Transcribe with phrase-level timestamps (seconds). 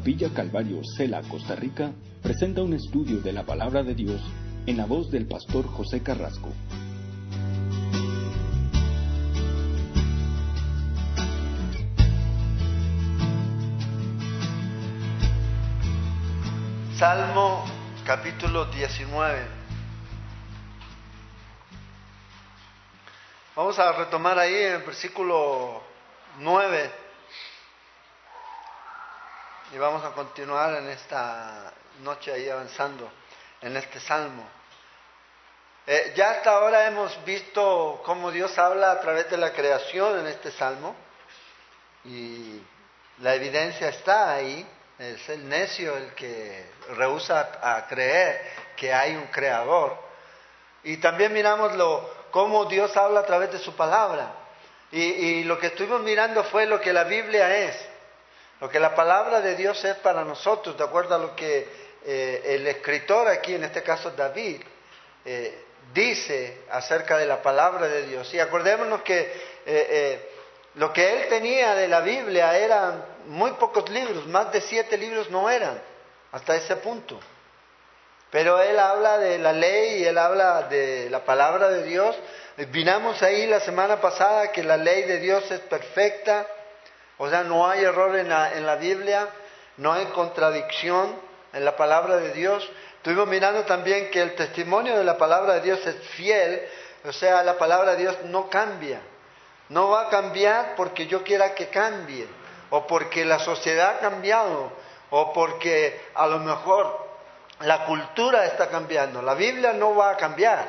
[0.00, 4.22] Capilla Calvario, Cela, Costa Rica, presenta un estudio de la palabra de Dios
[4.64, 6.48] en la voz del pastor José Carrasco.
[16.96, 17.66] Salmo
[18.06, 19.46] capítulo 19.
[23.54, 25.82] Vamos a retomar ahí en el versículo
[26.38, 26.99] 9
[29.72, 33.10] y vamos a continuar en esta noche ahí avanzando
[33.62, 34.44] en este salmo.
[35.86, 40.26] Eh, ya hasta ahora hemos visto cómo Dios habla a través de la creación en
[40.26, 40.96] este salmo
[42.04, 42.60] y
[43.18, 44.66] la evidencia está ahí.
[44.98, 48.42] Es el necio el que rehúsa a creer
[48.76, 49.96] que hay un creador.
[50.82, 54.32] Y también miramos lo, cómo Dios habla a través de su palabra.
[54.92, 57.89] Y, y lo que estuvimos mirando fue lo que la Biblia es.
[58.60, 61.66] Lo que la palabra de Dios es para nosotros, de acuerdo a lo que
[62.04, 64.60] eh, el escritor aquí, en este caso David,
[65.24, 68.32] eh, dice acerca de la palabra de Dios.
[68.34, 69.32] Y acordémonos que
[69.64, 70.30] eh,
[70.74, 75.30] lo que él tenía de la Biblia eran muy pocos libros, más de siete libros
[75.30, 75.80] no eran,
[76.32, 77.18] hasta ese punto.
[78.30, 82.14] Pero él habla de la ley y él habla de la palabra de Dios.
[82.68, 86.46] Vinamos ahí la semana pasada que la ley de Dios es perfecta,
[87.22, 89.28] o sea, no hay error en la, en la Biblia,
[89.76, 91.14] no hay contradicción
[91.52, 92.66] en la palabra de Dios.
[92.96, 96.62] Estuvimos mirando también que el testimonio de la palabra de Dios es fiel,
[97.04, 99.02] o sea, la palabra de Dios no cambia.
[99.68, 102.26] No va a cambiar porque yo quiera que cambie,
[102.70, 104.72] o porque la sociedad ha cambiado,
[105.10, 107.06] o porque a lo mejor
[107.60, 109.20] la cultura está cambiando.
[109.20, 110.66] La Biblia no va a cambiar.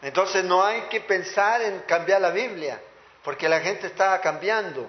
[0.00, 2.80] Entonces no hay que pensar en cambiar la Biblia,
[3.22, 4.88] porque la gente está cambiando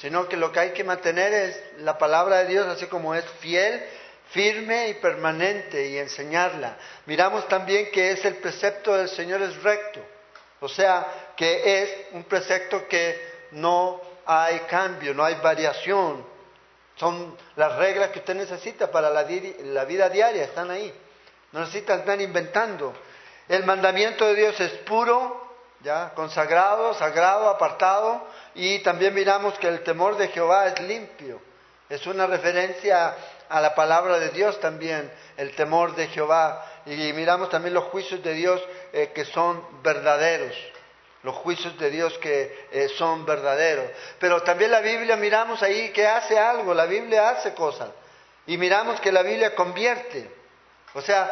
[0.00, 3.24] sino que lo que hay que mantener es la palabra de Dios así como es
[3.40, 3.84] fiel,
[4.30, 6.76] firme y permanente y enseñarla.
[7.06, 10.00] Miramos también que es el precepto del Señor es recto,
[10.60, 11.06] o sea,
[11.36, 13.20] que es un precepto que
[13.52, 16.24] no hay cambio, no hay variación.
[16.96, 20.92] Son las reglas que usted necesita para la, vida diaria, están ahí.
[21.52, 22.92] No necesita estar inventando.
[23.48, 25.48] El mandamiento de Dios es puro,
[25.80, 28.26] ya consagrado, sagrado, apartado,
[28.58, 31.40] y también miramos que el temor de Jehová es limpio.
[31.88, 33.14] Es una referencia
[33.48, 36.66] a la palabra de Dios también, el temor de Jehová.
[36.84, 38.60] Y miramos también los juicios de Dios
[38.92, 40.56] eh, que son verdaderos,
[41.22, 43.92] los juicios de Dios que eh, son verdaderos.
[44.18, 47.90] Pero también la Biblia miramos ahí que hace algo, la Biblia hace cosas.
[48.48, 50.28] Y miramos que la Biblia convierte,
[50.94, 51.30] o sea,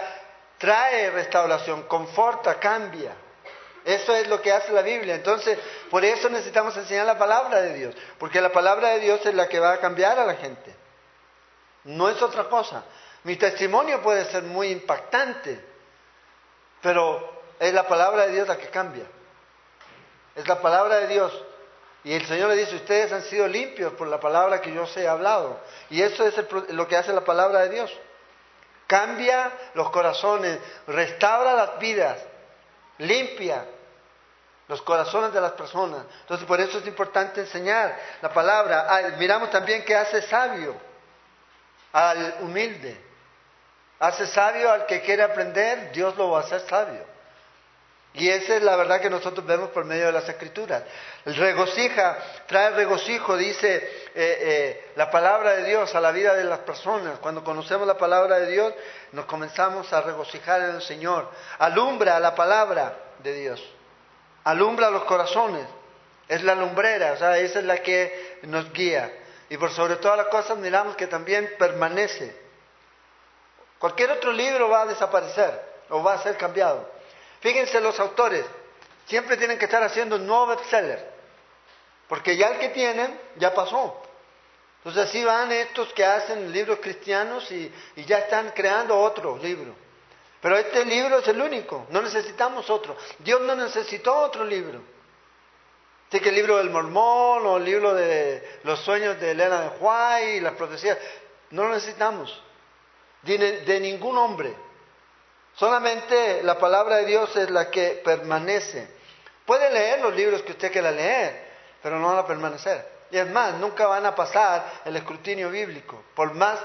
[0.59, 3.17] trae restauración, conforta, cambia.
[3.87, 5.15] Eso es lo que hace la Biblia.
[5.15, 5.57] Entonces,
[5.91, 9.49] por eso necesitamos enseñar la palabra de Dios, porque la palabra de Dios es la
[9.49, 10.75] que va a cambiar a la gente.
[11.85, 12.83] No es otra cosa.
[13.23, 15.65] Mi testimonio puede ser muy impactante,
[16.83, 19.05] pero es la palabra de Dios la que cambia.
[20.35, 21.45] Es la palabra de Dios.
[22.03, 24.97] Y el Señor le dice, ustedes han sido limpios por la palabra que yo os
[24.97, 25.61] he hablado.
[25.91, 26.35] Y eso es
[26.71, 27.97] lo que hace la palabra de Dios.
[28.89, 30.59] Cambia los corazones,
[30.89, 32.19] restaura las vidas,
[32.99, 33.65] limpia,
[34.69, 36.03] los corazones de las personas.
[36.23, 38.87] Entonces, por eso es importante enseñar la palabra.
[38.89, 40.75] Ah, miramos también que hace sabio
[41.93, 43.01] al humilde.
[43.99, 47.17] Hace sabio al que quiere aprender, Dios lo va a hacer sabio.
[48.13, 50.83] Y esa es la verdad que nosotros vemos por medio de las escrituras.
[51.25, 52.17] El regocija,
[52.47, 57.19] trae regocijo, dice eh, eh, la palabra de Dios a la vida de las personas.
[57.21, 58.73] Cuando conocemos la palabra de Dios,
[59.13, 61.31] nos comenzamos a regocijar en el Señor.
[61.59, 63.76] Alumbra la palabra de Dios
[64.47, 65.67] alumbra los corazones,
[66.29, 69.13] es la lumbrera, o sea, esa es la que nos guía.
[69.49, 72.35] Y por sobre todas las cosas miramos que también permanece.
[73.79, 76.89] Cualquier otro libro va a desaparecer o va a ser cambiado.
[77.41, 78.45] Fíjense los autores,
[79.07, 81.11] siempre tienen que estar haciendo un nuevo bestseller,
[82.09, 84.01] porque ya el que tienen ya pasó.
[84.79, 89.75] Entonces así van estos que hacen libros cristianos y, y ya están creando otro libro.
[90.41, 92.97] Pero este libro es el único, no necesitamos otro.
[93.19, 94.81] Dios no necesitó otro libro.
[96.09, 99.69] Así que el libro del mormón o el libro de los sueños de Elena de
[99.81, 100.99] White y las profecías,
[101.51, 102.43] no lo necesitamos.
[103.23, 104.55] De, de ningún hombre.
[105.57, 108.89] Solamente la palabra de Dios es la que permanece.
[109.45, 111.45] Puede leer los libros que usted quiera leer,
[111.83, 112.97] pero no van a permanecer.
[113.11, 116.59] Y es más, nunca van a pasar el escrutinio bíblico, por más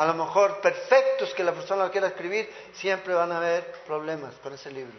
[0.00, 4.54] a lo mejor perfectos que la persona quiera escribir, siempre van a haber problemas con
[4.54, 4.98] ese libro,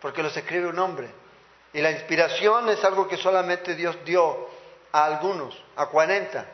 [0.00, 1.10] porque los escribe un hombre.
[1.72, 4.48] Y la inspiración es algo que solamente Dios dio
[4.92, 6.46] a algunos, a 40.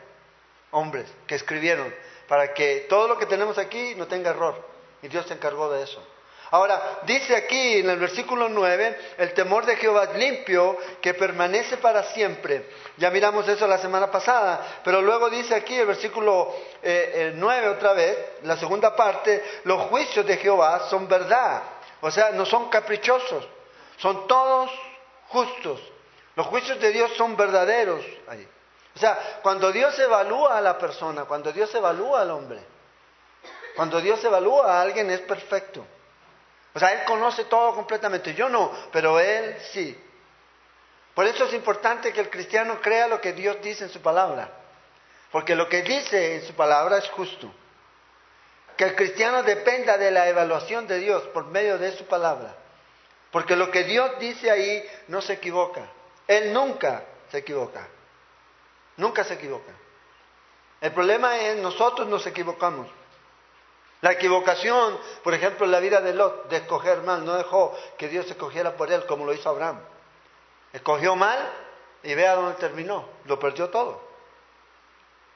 [0.71, 1.93] hombres que escribieron
[2.27, 4.55] para que todo lo que tenemos aquí no tenga error.
[5.03, 6.03] Y Dios se encargó de eso.
[6.51, 11.77] Ahora, dice aquí en el versículo 9, el temor de Jehová es limpio, que permanece
[11.77, 12.69] para siempre.
[12.97, 17.93] Ya miramos eso la semana pasada, pero luego dice aquí el versículo 9 eh, otra
[17.93, 21.61] vez, la segunda parte, los juicios de Jehová son verdad,
[22.01, 23.47] o sea, no son caprichosos,
[23.97, 24.71] son todos
[25.27, 25.79] justos.
[26.35, 28.03] Los juicios de Dios son verdaderos.
[28.95, 32.59] O sea, cuando Dios evalúa a la persona, cuando Dios evalúa al hombre,
[33.75, 35.85] cuando Dios evalúa a alguien es perfecto.
[36.73, 38.33] O sea, Él conoce todo completamente.
[38.33, 39.97] Yo no, pero Él sí.
[41.13, 44.49] Por eso es importante que el cristiano crea lo que Dios dice en su palabra.
[45.31, 47.51] Porque lo que dice en su palabra es justo.
[48.77, 52.55] Que el cristiano dependa de la evaluación de Dios por medio de su palabra.
[53.31, 55.81] Porque lo que Dios dice ahí no se equivoca.
[56.27, 57.87] Él nunca se equivoca.
[58.97, 59.73] Nunca se equivoca.
[60.81, 62.87] El problema es nosotros nos equivocamos.
[64.01, 68.07] La equivocación, por ejemplo, en la vida de Lot, de escoger mal, no dejó que
[68.07, 69.81] Dios escogiera por él como lo hizo Abraham.
[70.71, 71.37] Escogió mal
[72.03, 73.09] y vea dónde terminó.
[73.25, 74.01] Lo perdió todo.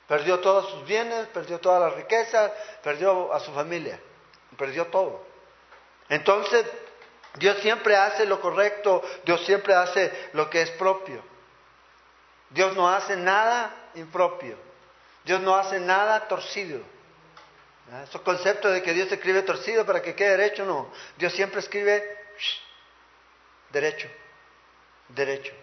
[0.08, 2.52] Perdió todos sus bienes, perdió todas las riquezas,
[2.82, 4.00] perdió a su familia,
[4.58, 5.22] perdió todo.
[6.10, 6.66] Entonces,
[7.36, 11.22] Dios siempre hace lo correcto, Dios siempre hace lo que es propio.
[12.50, 14.56] Dios no hace nada impropio.
[15.26, 16.82] Dios no hace nada torcido.
[18.04, 20.92] Esos conceptos de que Dios escribe torcido para que quede derecho, no.
[21.18, 22.04] Dios siempre escribe
[23.72, 24.08] derecho,
[25.10, 25.54] derecho.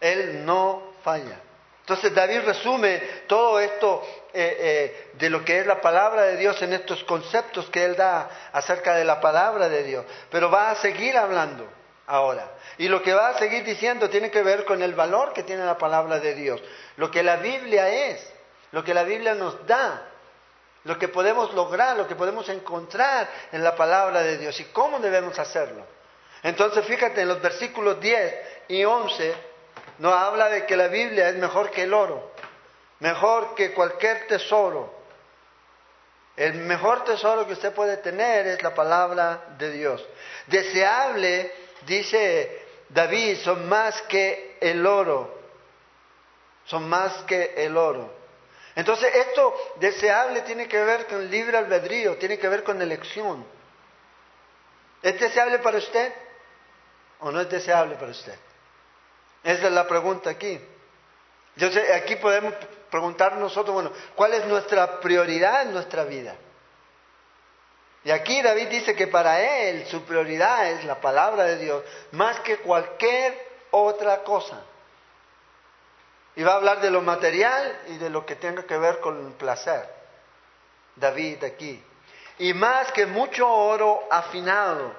[0.00, 1.38] Él no falla.
[1.80, 4.02] Entonces David resume todo esto
[4.32, 7.96] eh, eh, de lo que es la palabra de Dios en estos conceptos que él
[7.96, 10.04] da acerca de la palabra de Dios.
[10.30, 11.68] Pero va a seguir hablando
[12.06, 12.48] ahora.
[12.78, 15.64] Y lo que va a seguir diciendo tiene que ver con el valor que tiene
[15.64, 16.62] la palabra de Dios.
[16.96, 18.32] Lo que la Biblia es,
[18.72, 20.09] lo que la Biblia nos da
[20.84, 24.98] lo que podemos lograr, lo que podemos encontrar en la palabra de Dios y cómo
[24.98, 25.84] debemos hacerlo.
[26.42, 28.34] Entonces, fíjate, en los versículos 10
[28.68, 29.34] y 11
[29.98, 32.32] nos habla de que la Biblia es mejor que el oro,
[33.00, 34.98] mejor que cualquier tesoro.
[36.36, 40.02] El mejor tesoro que usted puede tener es la palabra de Dios.
[40.46, 41.52] Deseable,
[41.86, 45.38] dice David, son más que el oro.
[46.64, 48.19] Son más que el oro.
[48.74, 53.44] Entonces, esto deseable tiene que ver con libre albedrío, tiene que ver con elección.
[55.02, 56.12] ¿Es deseable para usted
[57.20, 58.38] o no es deseable para usted?
[59.42, 60.60] Esa es la pregunta aquí.
[61.56, 62.54] Yo sé, aquí podemos
[62.90, 66.36] preguntar nosotros, bueno, ¿cuál es nuestra prioridad en nuestra vida?
[68.04, 72.40] Y aquí David dice que para él su prioridad es la palabra de Dios más
[72.40, 74.62] que cualquier otra cosa.
[76.40, 79.26] Y va a hablar de lo material y de lo que tenga que ver con
[79.26, 79.86] el placer.
[80.96, 81.84] David aquí.
[82.38, 84.90] Y más que mucho oro afinado,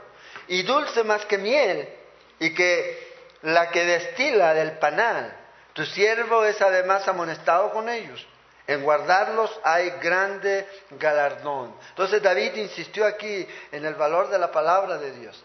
[0.48, 1.90] y dulce más que miel,
[2.38, 5.36] y que la que destila del panal.
[5.74, 8.24] Tu siervo es además amonestado con ellos.
[8.68, 11.76] En guardarlos hay grande galardón.
[11.90, 15.44] Entonces David insistió aquí en el valor de la palabra de Dios.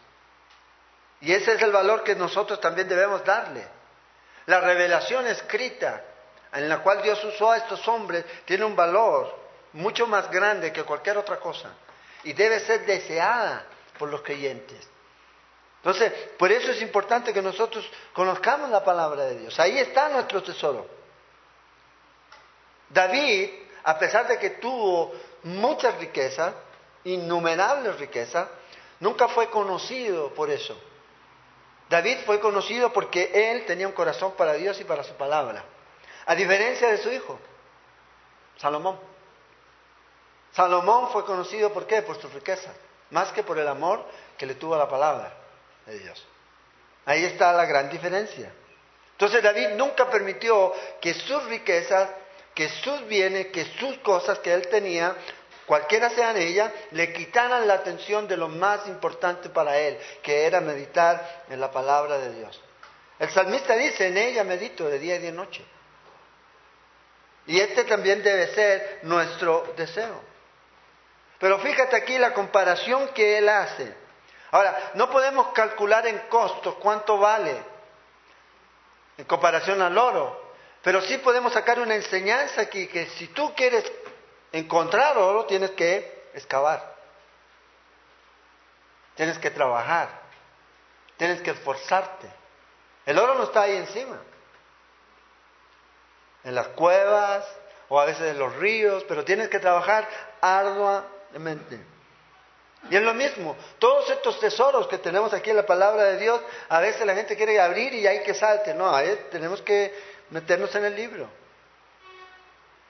[1.23, 3.76] Y ese es el valor que nosotros también debemos darle.
[4.47, 6.03] La revelación escrita
[6.53, 9.35] en la cual Dios usó a estos hombres tiene un valor
[9.73, 11.71] mucho más grande que cualquier otra cosa
[12.25, 13.67] y debe ser deseada
[13.99, 14.89] por los creyentes.
[15.79, 19.61] Entonces, por eso es importante que nosotros conozcamos la palabra de Dios.
[19.61, 20.87] Ahí está nuestro tesoro.
[22.89, 23.51] David,
[23.85, 25.13] a pesar de que tuvo
[25.45, 26.55] muchas riquezas,
[27.05, 28.49] innumerables riquezas,
[28.99, 30.77] nunca fue conocido por eso.
[31.89, 35.65] David fue conocido porque él tenía un corazón para Dios y para su palabra,
[36.27, 37.39] a diferencia de su hijo,
[38.57, 38.99] Salomón.
[40.53, 42.03] Salomón fue conocido por qué?
[42.03, 42.73] Por su riqueza,
[43.11, 44.05] más que por el amor
[44.37, 45.33] que le tuvo a la palabra
[45.85, 46.27] de Dios.
[47.05, 48.51] Ahí está la gran diferencia.
[49.13, 52.11] Entonces David nunca permitió que sus riquezas,
[52.55, 55.15] que sus bienes, que sus cosas que él tenía
[55.67, 60.61] cualquiera sean ellas, le quitaran la atención de lo más importante para él, que era
[60.61, 62.61] meditar en la palabra de Dios.
[63.19, 65.65] El salmista dice, en ella medito de día y de noche.
[67.47, 70.21] Y este también debe ser nuestro deseo.
[71.39, 73.95] Pero fíjate aquí la comparación que él hace.
[74.51, 77.77] Ahora, no podemos calcular en costos cuánto vale
[79.19, 83.91] en comparación al oro, pero sí podemos sacar una enseñanza aquí que si tú quieres
[84.59, 86.95] encontrar oro tienes que excavar.
[89.15, 90.09] Tienes que trabajar.
[91.17, 92.29] Tienes que esforzarte.
[93.07, 94.19] El oro no está ahí encima.
[96.45, 97.45] En las cuevas
[97.89, 100.09] o a veces de los ríos, pero tienes que trabajar
[100.41, 101.81] arduamente.
[102.91, 106.41] Y es lo mismo, todos estos tesoros que tenemos aquí en la palabra de Dios,
[106.69, 108.75] a veces la gente quiere abrir y hay que salte.
[108.75, 108.93] No,
[109.31, 109.93] tenemos que
[110.31, 111.29] meternos en el libro,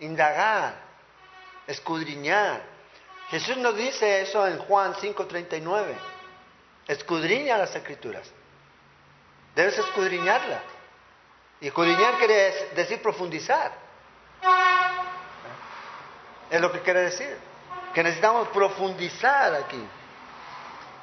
[0.00, 0.85] indagar,
[1.66, 2.62] escudriñar.
[3.30, 5.94] Jesús nos dice eso en Juan 5:39.
[6.86, 8.30] Escudriña las escrituras.
[9.54, 10.62] Debes escudriñarla.
[11.60, 13.72] Y escudriñar quiere decir profundizar.
[16.50, 17.36] Es lo que quiere decir.
[17.94, 19.82] Que necesitamos profundizar aquí.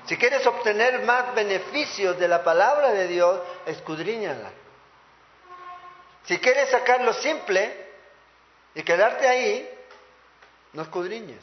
[0.05, 4.51] Si quieres obtener más beneficios de la palabra de Dios, escudriñala.
[6.25, 7.88] Si quieres sacar lo simple
[8.75, 9.70] y quedarte ahí,
[10.74, 11.39] no escudriñes.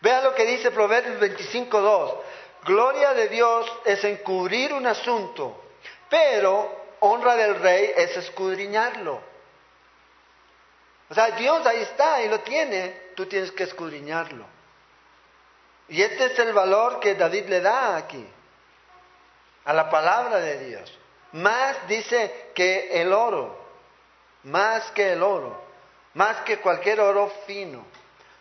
[0.00, 2.16] Vea lo que dice Proverbios 25.2.
[2.64, 5.62] Gloria de Dios es encubrir un asunto,
[6.08, 9.20] pero honra del rey es escudriñarlo.
[11.08, 14.44] O sea, Dios ahí está y lo tiene, tú tienes que escudriñarlo.
[15.88, 18.24] Y este es el valor que David le da aquí,
[19.64, 20.98] a la palabra de Dios.
[21.32, 23.58] Más dice que el oro,
[24.44, 25.60] más que el oro,
[26.14, 27.84] más que cualquier oro fino.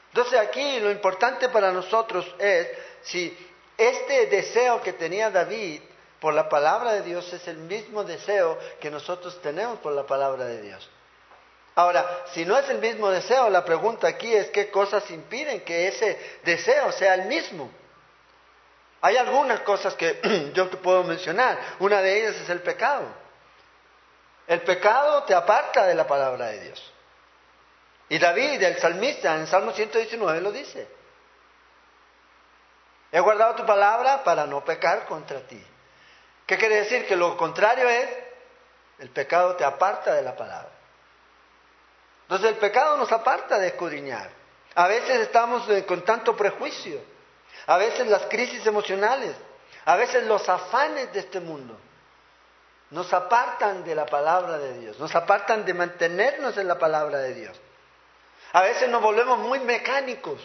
[0.09, 2.67] Entonces aquí lo importante para nosotros es
[3.03, 3.35] si
[3.77, 5.81] este deseo que tenía David
[6.19, 10.45] por la palabra de Dios es el mismo deseo que nosotros tenemos por la palabra
[10.45, 10.89] de Dios.
[11.75, 15.87] Ahora, si no es el mismo deseo, la pregunta aquí es qué cosas impiden que
[15.87, 17.71] ese deseo sea el mismo.
[19.01, 21.57] Hay algunas cosas que yo te puedo mencionar.
[21.79, 23.05] Una de ellas es el pecado.
[24.45, 26.93] El pecado te aparta de la palabra de Dios.
[28.09, 30.87] Y David, el salmista, en Salmo 119 lo dice.
[33.11, 35.63] He guardado tu palabra para no pecar contra ti.
[36.45, 37.05] ¿Qué quiere decir?
[37.07, 38.09] Que lo contrario es,
[38.99, 40.71] el pecado te aparta de la palabra.
[42.23, 44.29] Entonces el pecado nos aparta de escudriñar.
[44.75, 47.01] A veces estamos eh, con tanto prejuicio,
[47.65, 49.35] a veces las crisis emocionales,
[49.85, 51.79] a veces los afanes de este mundo
[52.91, 57.33] nos apartan de la palabra de Dios, nos apartan de mantenernos en la palabra de
[57.33, 57.59] Dios.
[58.53, 60.41] A veces nos volvemos muy mecánicos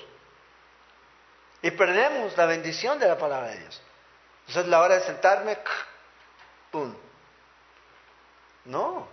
[1.62, 3.82] y perdemos la bendición de la palabra de Dios.
[4.40, 5.58] Entonces es la hora de sentarme,
[6.70, 6.94] ¡pum!
[8.66, 9.06] No,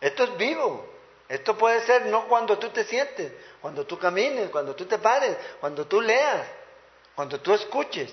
[0.00, 0.88] esto es vivo.
[1.28, 5.36] Esto puede ser no cuando tú te sientes, cuando tú camines, cuando tú te pares,
[5.60, 6.44] cuando tú leas,
[7.14, 8.12] cuando tú escuches.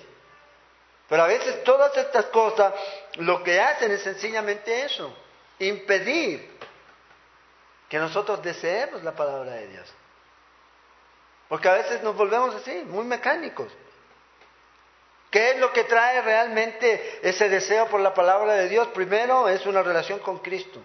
[1.10, 2.74] Pero a veces todas estas cosas
[3.16, 5.12] lo que hacen es sencillamente eso,
[5.58, 6.60] impedir
[7.90, 9.94] que nosotros deseemos la palabra de Dios.
[11.48, 13.72] Porque a veces nos volvemos así, muy mecánicos.
[15.32, 18.88] ¿Qué es lo que trae realmente ese deseo por la palabra de Dios?
[18.90, 20.82] Primero es una relación con Cristo.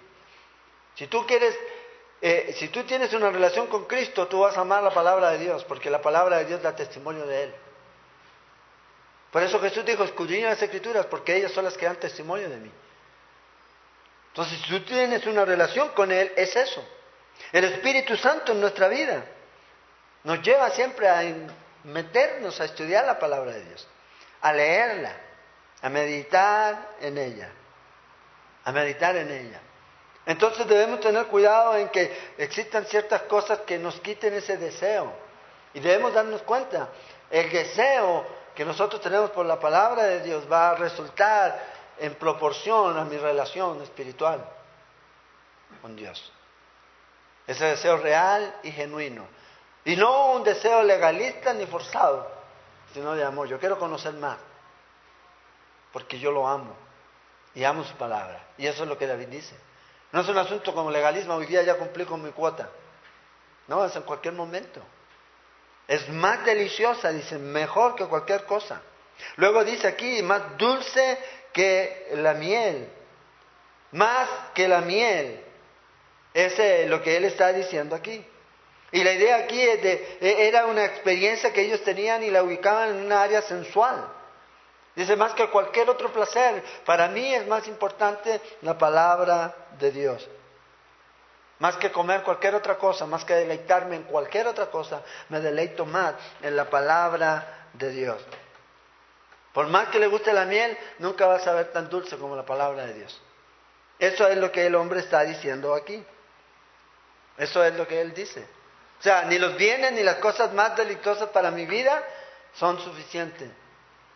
[0.94, 1.56] Si tú quieres
[2.24, 5.38] eh, si tú tienes una relación con Cristo, tú vas a amar la palabra de
[5.38, 7.54] Dios, porque la palabra de Dios da testimonio de Él.
[9.32, 12.58] Por eso Jesús dijo, escudriña las escrituras, porque ellas son las que dan testimonio de
[12.58, 12.70] mí.
[14.32, 16.82] Entonces, si tú tienes una relación con Él, es eso.
[17.52, 19.24] El Espíritu Santo en nuestra vida
[20.24, 21.22] nos lleva siempre a
[21.84, 23.86] meternos a estudiar la palabra de Dios,
[24.40, 25.12] a leerla,
[25.82, 27.50] a meditar en ella,
[28.64, 29.60] a meditar en ella.
[30.24, 35.12] Entonces debemos tener cuidado en que existan ciertas cosas que nos quiten ese deseo.
[35.74, 36.88] Y debemos darnos cuenta,
[37.30, 42.98] el deseo que nosotros tenemos por la palabra de Dios va a resultar en proporción
[42.98, 44.44] a mi relación espiritual
[45.80, 46.32] con Dios.
[47.46, 49.26] Ese deseo real y genuino.
[49.84, 52.30] Y no un deseo legalista ni forzado,
[52.92, 53.48] sino de amor.
[53.48, 54.38] Yo quiero conocer más,
[55.92, 56.76] porque yo lo amo
[57.54, 58.44] y amo su palabra.
[58.58, 59.56] Y eso es lo que David dice.
[60.12, 62.68] No es un asunto como legalismo, hoy día ya cumplí con mi cuota.
[63.66, 64.80] No, es en cualquier momento.
[65.88, 68.80] Es más deliciosa, dice, mejor que cualquier cosa.
[69.36, 71.18] Luego dice aquí, más dulce
[71.52, 72.88] que la miel.
[73.92, 75.42] Más que la miel.
[76.34, 78.24] Ese es lo que él está diciendo aquí.
[78.90, 83.06] Y la idea aquí e, era una experiencia que ellos tenían y la ubicaban en
[83.06, 84.06] una área sensual.
[84.94, 90.28] Dice, más que cualquier otro placer, para mí es más importante la palabra de Dios.
[91.58, 95.86] Más que comer cualquier otra cosa, más que deleitarme en cualquier otra cosa, me deleito
[95.86, 98.22] más en la palabra de Dios.
[99.52, 102.44] Por más que le guste la miel, nunca va a saber tan dulce como la
[102.44, 103.20] palabra de Dios.
[103.98, 106.02] Eso es lo que el hombre está diciendo aquí.
[107.36, 108.46] Eso es lo que él dice.
[108.98, 112.02] O sea, ni los bienes ni las cosas más deliciosas para mi vida
[112.54, 113.50] son suficientes.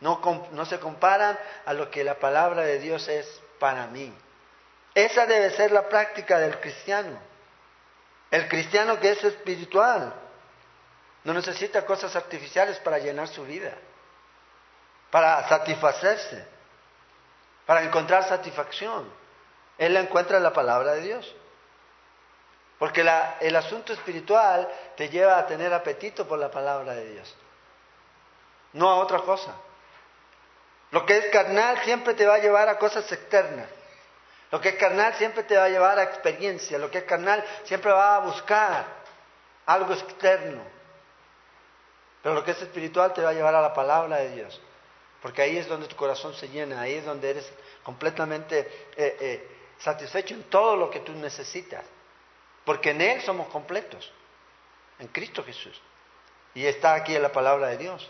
[0.01, 0.21] No,
[0.67, 3.27] se comparan a lo que la palabra de Dios es
[3.59, 4.13] para mí.
[4.95, 7.19] Esa debe ser la práctica del cristiano.
[8.31, 10.15] El cristiano que es espiritual
[11.25, 13.73] no necesita cosas artificiales para llenar su vida,
[15.11, 16.47] para satisfacerse,
[17.65, 19.11] para encontrar satisfacción.
[19.79, 21.35] Él la encuentra en la palabra de Dios.
[22.79, 23.01] Porque
[23.41, 27.35] el asunto espiritual te lleva a tener apetito por la palabra de Dios,
[28.75, 29.55] no a otra cosa.
[30.91, 33.69] Lo que es carnal siempre te va a llevar a cosas externas.
[34.51, 36.79] Lo que es carnal siempre te va a llevar a experiencia.
[36.79, 38.85] Lo que es carnal siempre va a buscar
[39.67, 40.63] algo externo.
[42.23, 44.61] Pero lo que es espiritual te va a llevar a la palabra de Dios.
[45.27, 47.53] Porque ahí es donde tu corazón se llena, ahí es donde eres
[47.83, 48.61] completamente
[48.97, 51.85] eh, eh, satisfecho en todo lo que tú necesitas.
[52.65, 54.09] Porque en Él somos completos,
[55.01, 55.83] en Cristo Jesús.
[56.55, 58.09] Y está aquí en la palabra de Dios.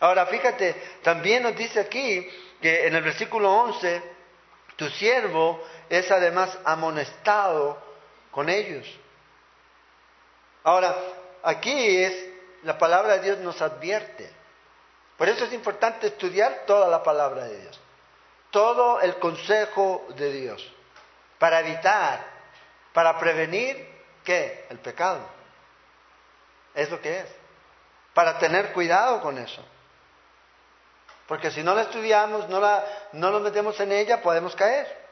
[0.00, 2.28] Ahora fíjate, también nos dice aquí
[2.60, 4.02] que en el versículo 11,
[4.74, 7.80] tu siervo es además amonestado
[8.32, 8.92] con ellos.
[10.64, 10.96] Ahora,
[11.44, 12.28] aquí es,
[12.64, 14.34] la palabra de Dios nos advierte.
[15.16, 17.80] Por eso es importante estudiar toda la palabra de Dios,
[18.50, 20.72] todo el consejo de Dios,
[21.38, 22.24] para evitar,
[22.92, 23.96] para prevenir
[24.26, 24.66] ¿Qué?
[24.68, 25.20] El pecado.
[26.74, 27.26] Es lo que es.
[28.12, 29.64] Para tener cuidado con eso.
[31.28, 35.05] Porque si no la estudiamos, no, la, no nos metemos en ella, podemos caer.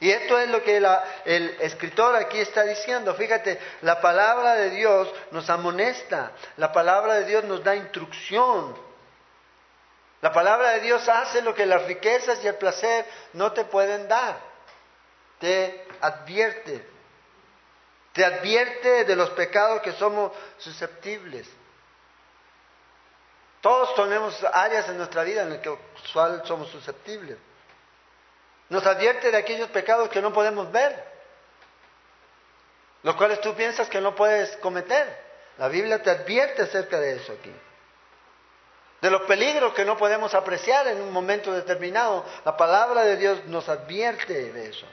[0.00, 3.14] Y esto es lo que el escritor aquí está diciendo.
[3.14, 8.74] Fíjate, la palabra de Dios nos amonesta, la palabra de Dios nos da instrucción.
[10.22, 13.04] La palabra de Dios hace lo que las riquezas y el placer
[13.34, 14.38] no te pueden dar.
[15.38, 16.86] Te advierte,
[18.12, 21.46] te advierte de los pecados que somos susceptibles.
[23.60, 25.76] Todos tenemos áreas en nuestra vida en las que
[26.46, 27.36] somos susceptibles.
[28.70, 31.04] Nos advierte de aquellos pecados que no podemos ver,
[33.02, 35.30] los cuales tú piensas que no puedes cometer.
[35.58, 37.52] La Biblia te advierte acerca de eso aquí.
[39.02, 42.24] De los peligros que no podemos apreciar en un momento determinado.
[42.44, 44.86] La palabra de Dios nos advierte de eso.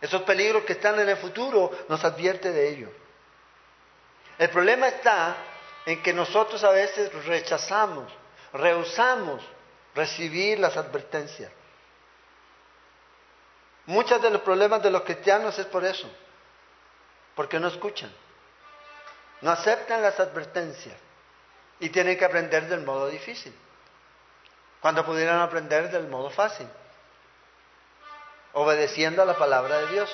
[0.00, 2.90] Esos peligros que están en el futuro nos advierte de ello.
[4.38, 5.36] El problema está
[5.86, 8.12] en que nosotros a veces rechazamos,
[8.52, 9.42] rehusamos
[9.94, 11.50] recibir las advertencias.
[13.86, 16.10] Muchos de los problemas de los cristianos es por eso,
[17.34, 18.12] porque no escuchan,
[19.42, 20.96] no aceptan las advertencias
[21.80, 23.54] y tienen que aprender del modo difícil,
[24.80, 26.66] cuando pudieran aprender del modo fácil
[28.54, 30.10] obedeciendo a la palabra de Dios,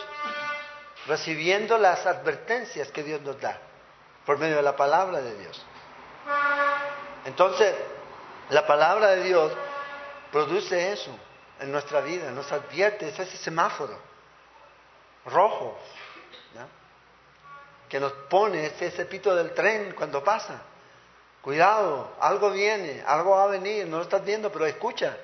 [1.06, 3.58] recibiendo las advertencias que Dios nos da
[4.26, 5.62] por medio de la palabra de Dios.
[7.26, 7.74] Entonces,
[8.48, 9.52] la palabra de Dios
[10.32, 11.16] produce eso
[11.60, 13.98] en nuestra vida, nos advierte, es ese semáforo
[15.26, 15.78] rojo
[17.88, 20.62] que nos pone ese, ese pito del tren cuando pasa.
[21.42, 25.16] Cuidado, algo viene, algo va a venir, no lo estás viendo, pero escucha.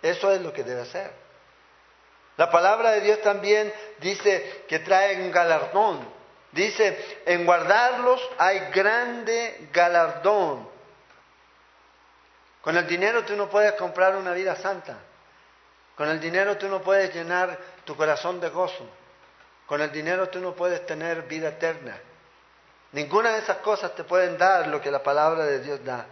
[0.00, 1.10] Eso es lo que debe hacer.
[2.36, 6.08] La palabra de Dios también dice que trae un galardón.
[6.52, 10.68] Dice, en guardarlos hay grande galardón.
[12.62, 14.98] Con el dinero tú no puedes comprar una vida santa.
[16.00, 18.88] Con el dinero tú no puedes llenar tu corazón de gozo.
[19.66, 21.94] Con el dinero tú no puedes tener vida eterna.
[22.92, 26.06] Ninguna de esas cosas te pueden dar lo que la palabra de Dios da.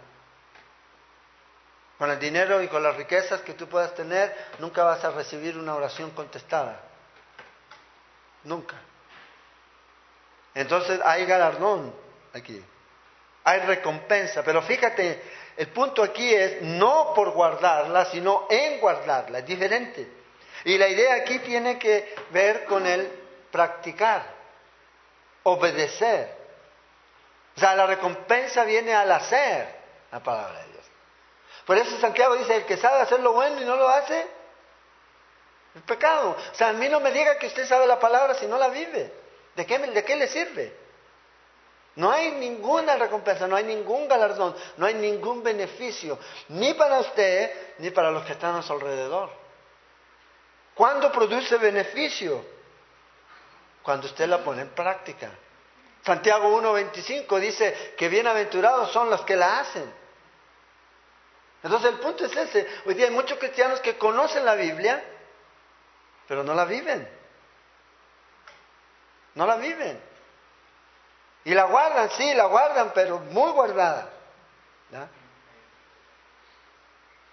[1.97, 5.57] Con el dinero y con las riquezas que tú puedas tener, nunca vas a recibir
[5.57, 6.81] una oración contestada.
[8.43, 8.75] Nunca.
[10.53, 11.95] Entonces hay galardón
[12.35, 12.63] aquí.
[13.43, 14.43] Hay recompensa.
[14.43, 15.19] Pero fíjate,
[15.59, 19.39] el punto aquí es no por guardarla, sino en guardarla.
[19.39, 20.09] Es diferente.
[20.63, 23.11] Y la idea aquí tiene que ver con el
[23.51, 24.23] practicar,
[25.43, 26.33] obedecer.
[27.57, 29.67] O sea, la recompensa viene al hacer
[30.13, 30.85] la palabra de Dios.
[31.65, 34.27] Por eso Santiago dice, el que sabe hacer lo bueno y no lo hace,
[35.75, 36.37] es pecado.
[36.53, 38.69] O sea, a mí no me diga que usted sabe la palabra si no la
[38.69, 39.11] vive.
[39.57, 40.73] ¿De qué, de qué le sirve?
[41.99, 47.73] No hay ninguna recompensa, no hay ningún galardón, no hay ningún beneficio, ni para usted
[47.79, 49.29] ni para los que están a su alrededor.
[50.75, 52.45] ¿Cuándo produce beneficio?
[53.83, 55.29] Cuando usted la pone en práctica.
[56.05, 59.93] Santiago 1.25 dice que bienaventurados son los que la hacen.
[61.61, 62.65] Entonces el punto es ese.
[62.85, 65.03] Hoy día hay muchos cristianos que conocen la Biblia,
[66.29, 67.09] pero no la viven.
[69.35, 70.08] No la viven.
[71.45, 74.09] Y la guardan, sí, la guardan, pero muy guardada.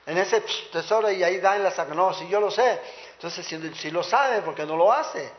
[0.06, 0.40] En ese
[0.70, 1.96] tesoro y ahí dan la sangre.
[1.96, 2.80] No, si yo lo sé.
[3.14, 5.30] Entonces, si, si lo sabe, porque no lo hace.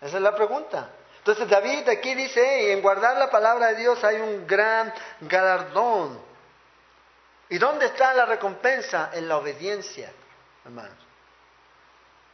[0.00, 0.90] Esa es la pregunta.
[1.18, 6.20] Entonces David aquí dice, en guardar la palabra de Dios hay un gran galardón.
[7.48, 9.10] ¿Y dónde está la recompensa?
[9.12, 10.12] En la obediencia,
[10.64, 11.05] hermanos.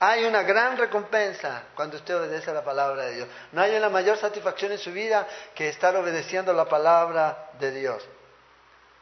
[0.04, 3.28] Hay una gran recompensa cuando usted obedece a la palabra de Dios.
[3.52, 8.04] No hay una mayor satisfacción en su vida que estar obedeciendo la palabra de Dios.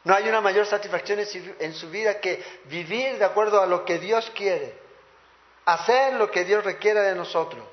[0.03, 1.17] No hay una mayor satisfacción
[1.57, 4.77] en su vida que vivir de acuerdo a lo que Dios quiere.
[5.65, 7.65] Hacer lo que Dios requiere de nosotros.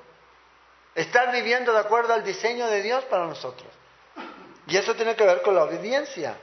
[0.95, 3.69] Estar viviendo de acuerdo al diseño de Dios para nosotros.
[4.67, 6.35] Y eso tiene que ver con la obediencia.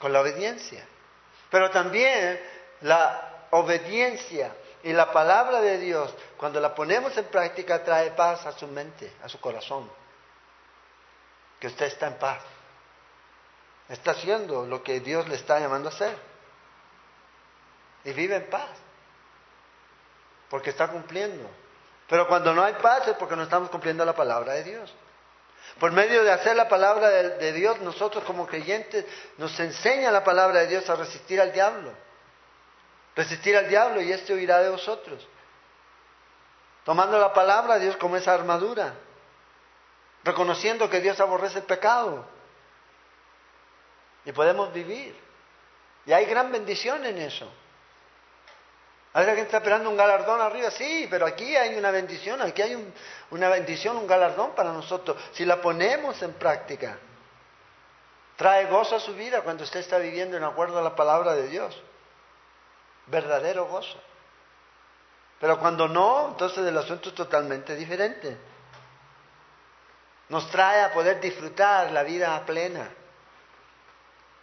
[0.00, 0.84] Con la obediencia.
[1.50, 2.40] Pero también
[2.80, 8.52] la obediencia y la palabra de Dios, cuando la ponemos en práctica, trae paz a
[8.52, 9.90] su mente, a su corazón.
[11.60, 12.42] Que usted está en paz.
[13.88, 16.16] Está haciendo lo que Dios le está llamando a hacer.
[18.04, 18.70] Y vive en paz.
[20.50, 21.48] Porque está cumpliendo.
[22.08, 24.92] Pero cuando no hay paz es porque no estamos cumpliendo la palabra de Dios.
[25.78, 29.04] Por medio de hacer la palabra de, Dios, nosotros como creyentes
[29.38, 31.92] nos enseña la palabra de Dios a resistir al diablo.
[33.14, 35.26] Resistir al diablo y éste huirá de vosotros.
[36.84, 38.94] Tomando la palabra de Dios como esa armadura.
[40.24, 42.24] Reconociendo que Dios aborrece el pecado.
[44.24, 45.14] Y podemos vivir.
[46.06, 47.52] Y hay gran bendición en eso.
[49.12, 50.70] ¿Alguien está esperando un galardón arriba?
[50.70, 52.92] Sí, pero aquí hay una bendición, aquí hay
[53.30, 55.22] una bendición, un galardón para nosotros.
[55.32, 56.96] Si la ponemos en práctica,
[58.36, 61.48] trae gozo a su vida cuando usted está viviendo en acuerdo a la palabra de
[61.48, 61.78] Dios
[63.06, 64.00] verdadero gozo.
[65.40, 68.36] Pero cuando no, entonces el asunto es totalmente diferente.
[70.28, 72.88] Nos trae a poder disfrutar la vida plena.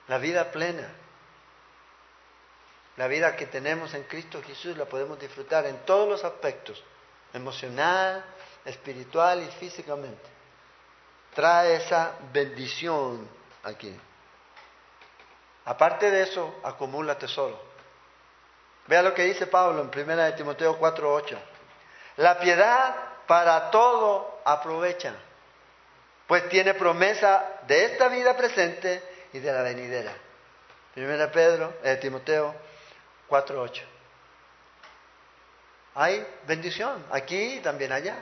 [0.08, 0.88] La vida plena.
[2.98, 6.84] La vida que tenemos en Cristo Jesús la podemos disfrutar en todos los aspectos,
[7.32, 8.26] emocional,
[8.66, 10.30] espiritual y físicamente.
[11.34, 13.26] Trae esa bendición
[13.64, 13.98] aquí.
[15.64, 17.69] Aparte de eso, acumula tesoro.
[18.90, 21.38] Vea lo que dice Pablo en 1 de Timoteo 4:8.
[22.18, 22.96] La piedad
[23.28, 25.14] para todo aprovecha,
[26.26, 30.12] pues tiene promesa de esta vida presente y de la venidera.
[30.96, 32.56] 1 Pedro, eh, Timoteo
[33.28, 33.84] 4:8.
[35.94, 38.18] Hay bendición aquí y también allá.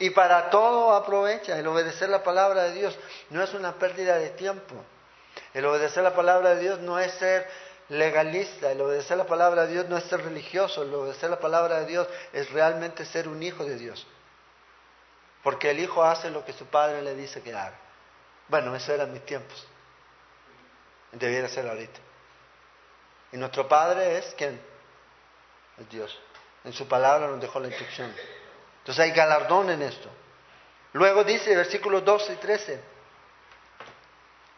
[0.00, 1.56] Y para todo aprovecha.
[1.56, 2.98] El obedecer la palabra de Dios
[3.30, 4.74] no es una pérdida de tiempo.
[5.54, 7.46] El obedecer la palabra de Dios no es ser
[7.88, 11.80] legalista, el obedecer la palabra de Dios no es ser religioso, el obedecer la palabra
[11.80, 14.06] de Dios es realmente ser un hijo de Dios.
[15.42, 17.78] Porque el hijo hace lo que su padre le dice que haga.
[18.48, 19.66] Bueno, eso eran mis tiempos.
[21.12, 22.00] Debiera ser ahorita.
[23.32, 24.60] Y nuestro padre es quién?
[25.78, 26.18] Es Dios.
[26.64, 28.14] En su palabra nos dejó la instrucción.
[28.78, 30.08] Entonces hay galardón en esto.
[30.92, 32.80] Luego dice, versículos 12 y 13,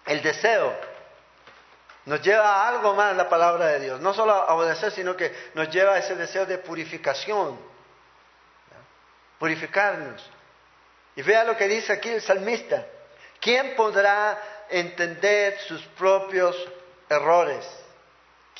[0.06, 0.93] el deseo
[2.06, 4.00] nos lleva a algo más la palabra de Dios.
[4.00, 7.58] No solo a obedecer, sino que nos lleva a ese deseo de purificación.
[9.38, 10.22] Purificarnos.
[11.16, 12.84] Y vea lo que dice aquí el salmista.
[13.40, 14.38] ¿Quién podrá
[14.68, 16.56] entender sus propios
[17.08, 17.66] errores?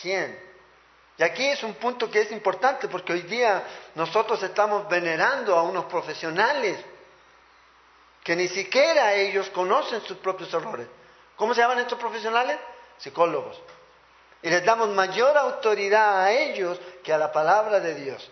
[0.01, 0.39] ¿Quién?
[1.17, 3.63] Y aquí es un punto que es importante porque hoy día
[3.95, 6.79] nosotros estamos venerando a unos profesionales
[8.23, 10.89] que ni siquiera ellos conocen sus propios errores.
[11.37, 12.59] ¿Cómo se llaman estos profesionales?
[12.99, 13.61] Psicólogos.
[14.43, 18.31] Y les damos mayor autoridad a ellos que a la palabra de Dios,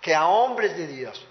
[0.00, 1.26] que a hombres de Dios.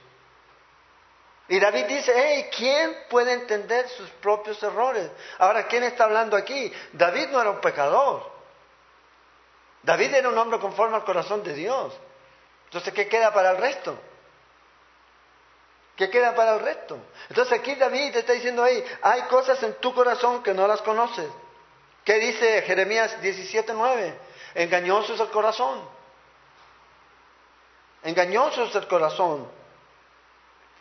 [1.50, 5.10] Y David dice, hey, ¿quién puede entender sus propios errores?
[5.38, 6.72] Ahora, ¿quién está hablando aquí?
[6.94, 8.32] David no era un pecador.
[9.84, 11.94] David era un hombre conforme al corazón de Dios.
[12.66, 14.00] Entonces, ¿qué queda para el resto?
[15.98, 16.98] ¿Qué queda para el resto?
[17.30, 20.82] Entonces aquí David te está diciendo, hey, hay cosas en tu corazón que no las
[20.82, 21.28] conoces.
[22.04, 24.14] ¿Qué dice Jeremías 17:9?
[24.56, 25.88] Engañoso es el corazón.
[28.04, 29.48] Engañoso es el corazón.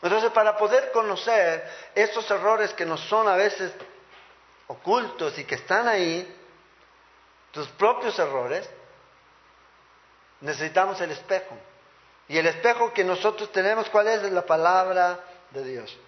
[0.02, 3.70] Entonces, para poder conocer estos errores que nos son a veces
[4.66, 6.36] ocultos y que están ahí,
[7.50, 8.68] tus propios errores,
[10.40, 11.54] necesitamos el espejo.
[12.28, 14.22] Y el espejo que nosotros tenemos, ¿cuál es?
[14.22, 15.98] Es la palabra de Dios.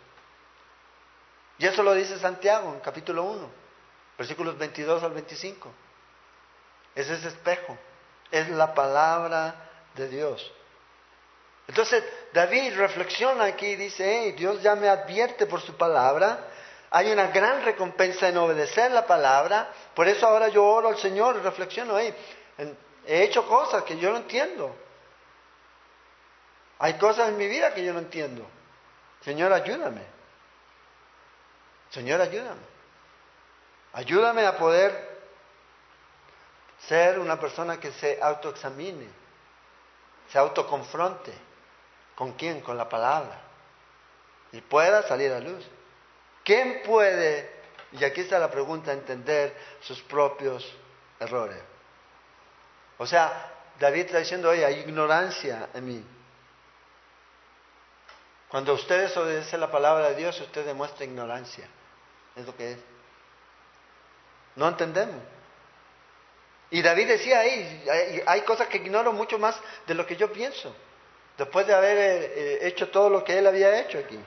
[1.59, 3.62] Y eso lo dice Santiago en capítulo 1
[4.23, 5.69] versículos 22 al 25.
[6.95, 7.77] Es ese espejo,
[8.31, 9.53] es la palabra
[9.97, 10.53] de Dios.
[11.67, 16.39] Entonces David reflexiona aquí y dice, hey, Dios ya me advierte por su palabra,
[16.91, 21.37] hay una gran recompensa en obedecer la palabra, por eso ahora yo oro al Señor
[21.37, 22.15] y reflexiono, hey,
[23.05, 24.77] he hecho cosas que yo no entiendo.
[26.79, 28.47] Hay cosas en mi vida que yo no entiendo.
[29.23, 30.03] Señor, ayúdame.
[31.91, 32.72] Señor, ayúdame.
[33.93, 35.13] Ayúdame a poder
[36.89, 39.09] ser una persona que se autoexamine,
[40.31, 41.33] se autoconfronte.
[42.15, 42.61] ¿Con quién?
[42.61, 43.41] Con la palabra.
[44.53, 45.65] Y pueda salir a luz.
[46.45, 47.51] ¿Quién puede,
[47.93, 50.67] y aquí está la pregunta, entender sus propios
[51.21, 51.61] errores?
[52.99, 56.05] O sea, David está diciendo, oye, hay ignorancia en mí.
[58.49, 61.67] Cuando ustedes obedecen la palabra de Dios, usted demuestra ignorancia.
[62.37, 62.79] Es lo que es.
[64.57, 65.21] No entendemos.
[66.71, 67.85] Y David decía ahí,
[68.27, 70.75] hay, cosas que ignoro mucho más de lo que yo pienso,
[71.37, 74.19] después de haber eh, hecho todo lo que él había hecho aquí.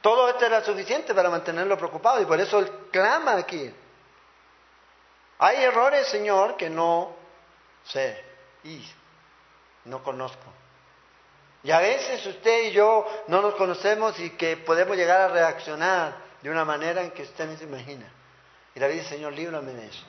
[0.00, 3.74] Todo esto era suficiente para mantenerlo preocupado y por eso él clama aquí.
[5.38, 7.16] Hay errores, Señor, que no
[7.84, 8.24] sé
[8.62, 8.88] y
[9.86, 10.52] no conozco.
[11.64, 16.16] Y a veces usted y yo no nos conocemos y que podemos llegar a reaccionar
[16.40, 18.06] de una manera en que usted no se imagina.
[18.76, 20.04] Y David dice, Señor, líbrame de eso.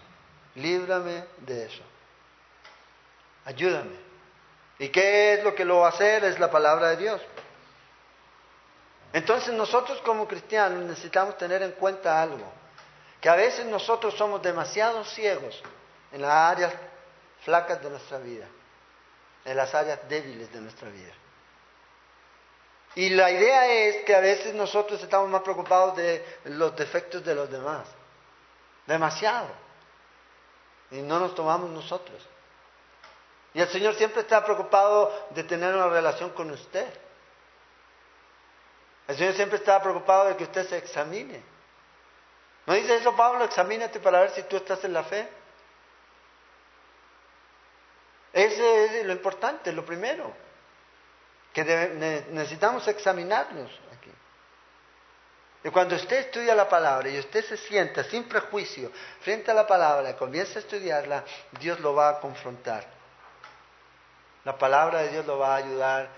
[0.56, 1.82] Líbrame de eso.
[3.45, 3.95] Ayúdame.
[4.77, 6.25] ¿Y qué es lo que lo va a hacer?
[6.25, 7.21] Es la palabra de Dios.
[9.13, 12.43] Entonces nosotros como cristianos necesitamos tener en cuenta algo,
[13.21, 15.63] que a veces nosotros somos demasiado ciegos
[16.12, 16.73] en las áreas
[17.45, 18.47] flacas de nuestra vida,
[19.45, 21.13] en las áreas débiles de nuestra vida.
[22.95, 27.34] Y la idea es que a veces nosotros estamos más preocupados de los defectos de
[27.34, 27.88] los demás.
[28.88, 29.50] Demasiado.
[30.89, 32.26] Y no nos tomamos nosotros.
[33.54, 36.88] Y el Señor siempre está preocupado de tener una relación con usted.
[39.08, 41.43] El Señor siempre está preocupado de que usted se examine.
[42.65, 43.45] ¿No dice eso Pablo?
[43.45, 45.30] Examínate para ver si tú estás en la fe.
[48.34, 50.34] Ese es lo importante, lo primero
[51.54, 53.71] que necesitamos examinarnos.
[55.63, 58.91] Y cuando usted estudia la palabra y usted se sienta sin prejuicio
[59.22, 61.24] frente a la palabra comienza a estudiarla,
[61.60, 62.86] Dios lo va a confrontar.
[64.46, 66.10] La palabra de Dios lo va a ayudar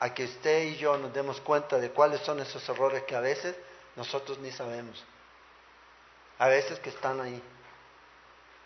[0.00, 3.20] a que usted y yo nos demos cuenta de cuáles son esos errores que a
[3.20, 3.54] veces
[3.94, 5.04] nosotros ni sabemos.
[6.38, 7.42] A veces que están ahí.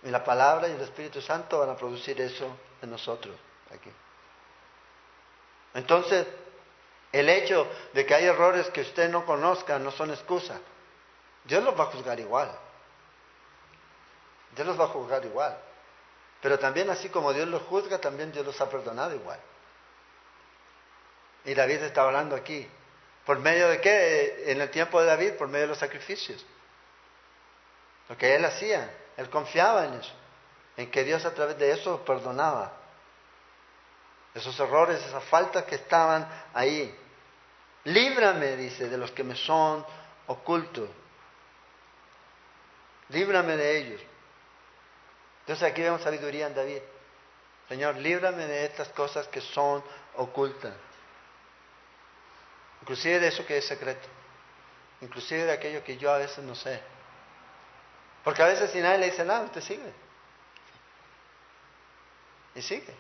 [0.03, 3.37] Y la palabra y el Espíritu Santo van a producir eso en nosotros
[3.71, 3.91] aquí.
[5.75, 6.27] Entonces,
[7.13, 10.61] el hecho de que hay errores que usted no conozca no son excusa.
[11.45, 12.51] Dios los va a juzgar igual.
[14.55, 15.59] Dios los va a juzgar igual.
[16.41, 19.41] Pero también así como Dios los juzga, también Dios los ha perdonado igual.
[21.45, 22.69] Y David está hablando aquí.
[23.27, 24.45] ¿Por medio de qué?
[24.53, 26.45] En el tiempo de David, por medio de los sacrificios.
[28.09, 30.13] Lo que él hacía, él confiaba en eso,
[30.77, 32.73] en que Dios a través de eso perdonaba
[34.35, 36.97] esos errores, esas faltas que estaban ahí.
[37.85, 39.85] Líbrame, dice, de los que me son
[40.27, 40.89] ocultos.
[43.09, 44.01] Líbrame de ellos.
[45.41, 46.81] Entonces aquí vemos sabiduría en David.
[47.69, 49.83] Señor, líbrame de estas cosas que son
[50.17, 50.75] ocultas.
[52.83, 54.09] Inclusive de eso que es secreto.
[55.01, 56.81] Inclusive de aquello que yo a veces no sé.
[58.23, 59.93] Porque a veces si nadie le dice nada, usted sigue.
[62.55, 62.95] Y sigue.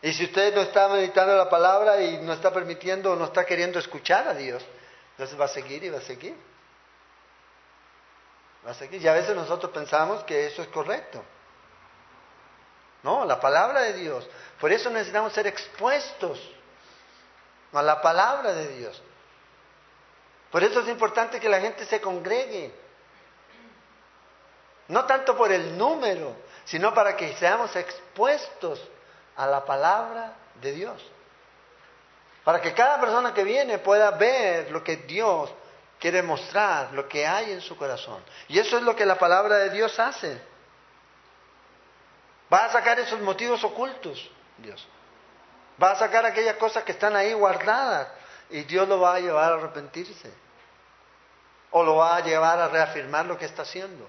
[0.00, 3.78] Y si usted no está meditando la palabra y no está permitiendo no está queriendo
[3.78, 4.64] escuchar a Dios,
[5.12, 6.36] entonces va a seguir y va a seguir.
[8.64, 9.02] Va a seguir.
[9.02, 11.24] Y a veces nosotros pensamos que eso es correcto.
[13.02, 14.28] No, la palabra de Dios.
[14.60, 16.40] Por eso necesitamos ser expuestos
[17.72, 19.02] a la palabra de Dios.
[20.50, 22.72] Por eso es importante que la gente se congregue.
[24.88, 26.34] No tanto por el número,
[26.64, 28.80] sino para que seamos expuestos
[29.38, 31.02] a la palabra de Dios.
[32.44, 35.50] Para que cada persona que viene pueda ver lo que Dios
[35.98, 38.22] quiere mostrar, lo que hay en su corazón.
[38.48, 40.40] Y eso es lo que la palabra de Dios hace.
[42.52, 44.86] Va a sacar esos motivos ocultos, Dios.
[45.80, 48.08] Va a sacar aquellas cosas que están ahí guardadas
[48.50, 50.32] y Dios lo va a llevar a arrepentirse.
[51.70, 54.08] O lo va a llevar a reafirmar lo que está haciendo.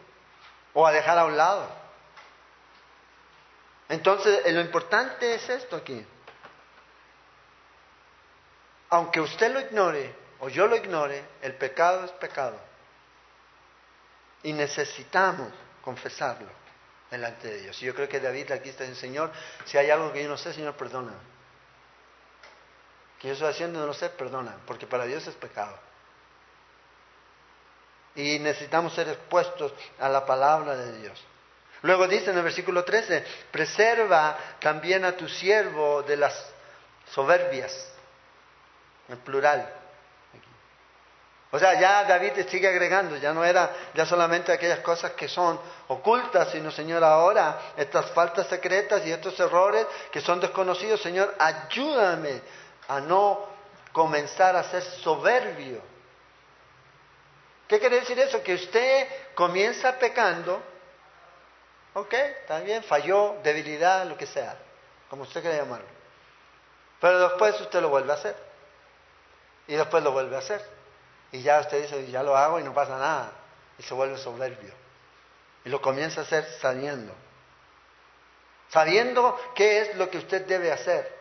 [0.73, 1.67] O a dejar a un lado.
[3.89, 6.05] Entonces, eh, lo importante es esto aquí.
[8.91, 12.59] Aunque usted lo ignore o yo lo ignore, el pecado es pecado.
[14.43, 16.47] Y necesitamos confesarlo
[17.09, 17.81] delante de Dios.
[17.81, 19.31] Y yo creo que David aquí está diciendo, Señor,
[19.65, 21.13] si hay algo que yo no sé, Señor, perdona.
[23.19, 25.77] Que yo estoy haciendo no lo sé, perdona, porque para Dios es pecado.
[28.15, 31.25] Y necesitamos ser expuestos a la palabra de Dios.
[31.81, 36.45] Luego dice en el versículo 13, preserva también a tu siervo de las
[37.11, 37.91] soberbias,
[39.07, 39.79] en plural.
[41.51, 45.59] O sea, ya David sigue agregando, ya no era ya solamente aquellas cosas que son
[45.87, 52.41] ocultas, sino Señor, ahora estas faltas secretas y estos errores que son desconocidos, Señor, ayúdame
[52.87, 53.47] a no
[53.91, 55.81] comenzar a ser soberbio.
[57.67, 58.43] ¿Qué quiere decir eso?
[58.43, 60.61] Que usted comienza pecando,
[61.93, 62.13] ok,
[62.63, 64.57] bien, falló, debilidad, lo que sea,
[65.09, 65.87] como usted quiera llamarlo.
[66.99, 68.35] Pero después usted lo vuelve a hacer.
[69.67, 70.61] Y después lo vuelve a hacer.
[71.31, 73.31] Y ya usted dice, ya lo hago y no pasa nada.
[73.77, 74.73] Y se vuelve soberbio.
[75.63, 77.13] Y lo comienza a hacer sabiendo.
[78.69, 81.17] Sabiendo qué es lo que usted debe hacer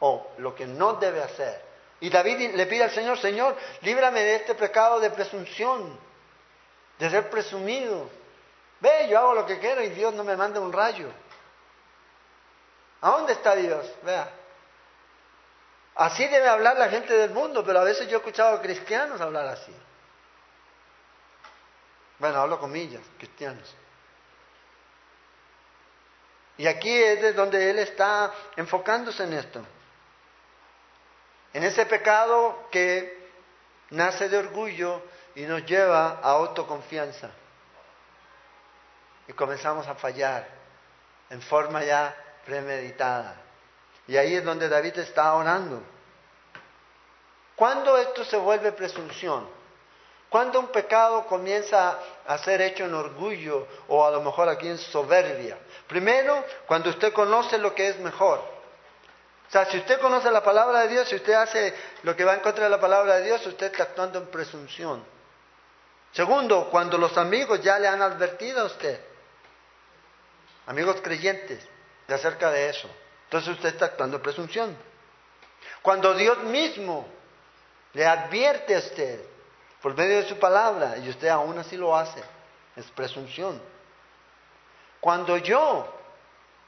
[0.00, 1.62] o lo que no debe hacer.
[2.00, 5.98] Y David le pide al Señor, Señor, líbrame de este pecado de presunción,
[6.98, 8.08] de ser presumido.
[8.80, 11.08] Ve, yo hago lo que quiero y Dios no me manda un rayo.
[13.00, 13.90] ¿A dónde está Dios?
[14.02, 14.30] Vea,
[15.96, 19.18] Así debe hablar la gente del mundo, pero a veces yo he escuchado a cristianos
[19.18, 19.74] hablar así.
[22.18, 23.74] Bueno, hablo comillas, cristianos.
[26.58, 29.64] Y aquí es de donde él está enfocándose en esto.
[31.54, 33.30] En ese pecado que
[33.90, 35.02] nace de orgullo
[35.34, 37.30] y nos lleva a autoconfianza.
[39.28, 40.46] Y comenzamos a fallar
[41.30, 43.36] en forma ya premeditada.
[44.06, 45.82] Y ahí es donde David está orando.
[47.56, 49.48] ¿Cuándo esto se vuelve presunción?
[50.28, 54.78] ¿Cuándo un pecado comienza a ser hecho en orgullo o a lo mejor aquí en
[54.78, 55.56] soberbia?
[55.86, 58.38] Primero, cuando usted conoce lo que es mejor.
[59.48, 62.34] O sea, si usted conoce la palabra de Dios, si usted hace lo que va
[62.34, 65.04] en contra de la palabra de Dios, usted está actuando en presunción.
[66.12, 69.00] Segundo, cuando los amigos ya le han advertido a usted,
[70.66, 71.66] amigos creyentes,
[72.06, 72.88] de acerca de eso.
[73.24, 74.76] Entonces usted está actuando en presunción.
[75.82, 77.06] Cuando Dios mismo
[77.92, 79.20] le advierte a usted
[79.80, 82.22] por medio de su palabra y usted aún así lo hace,
[82.76, 83.60] es presunción.
[85.00, 85.92] Cuando yo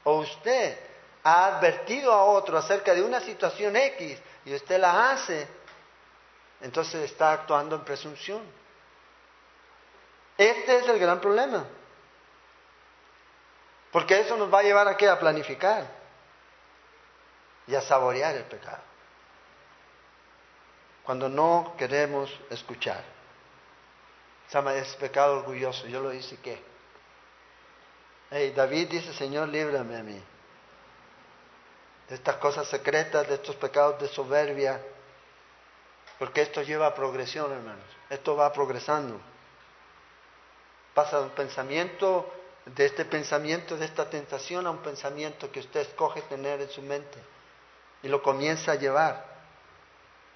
[0.03, 0.77] o usted
[1.23, 5.47] ha advertido a otro acerca de una situación X y usted la hace,
[6.61, 8.41] entonces está actuando en presunción.
[10.37, 11.65] Este es el gran problema.
[13.91, 15.07] Porque eso nos va a llevar a qué?
[15.09, 15.85] A planificar
[17.67, 18.83] y a saborear el pecado.
[21.03, 23.03] Cuando no queremos escuchar.
[24.75, 25.87] Es pecado orgulloso.
[25.87, 26.61] Yo lo hice qué.
[28.31, 30.23] Hey, David dice, Señor, líbrame a mí.
[32.07, 34.81] De estas cosas secretas, de estos pecados de soberbia.
[36.17, 37.85] Porque esto lleva a progresión, hermanos.
[38.09, 39.19] Esto va progresando.
[40.93, 42.31] Pasa de un pensamiento,
[42.75, 46.81] de este pensamiento, de esta tentación, a un pensamiento que usted escoge tener en su
[46.81, 47.17] mente
[48.03, 49.25] y lo comienza a llevar.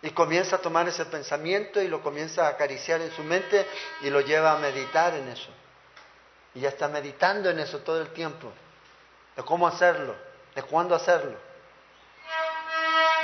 [0.01, 3.65] Y comienza a tomar ese pensamiento y lo comienza a acariciar en su mente
[4.01, 5.49] y lo lleva a meditar en eso.
[6.55, 8.51] Y ya está meditando en eso todo el tiempo,
[9.35, 10.13] de cómo hacerlo,
[10.53, 11.37] de cuándo hacerlo.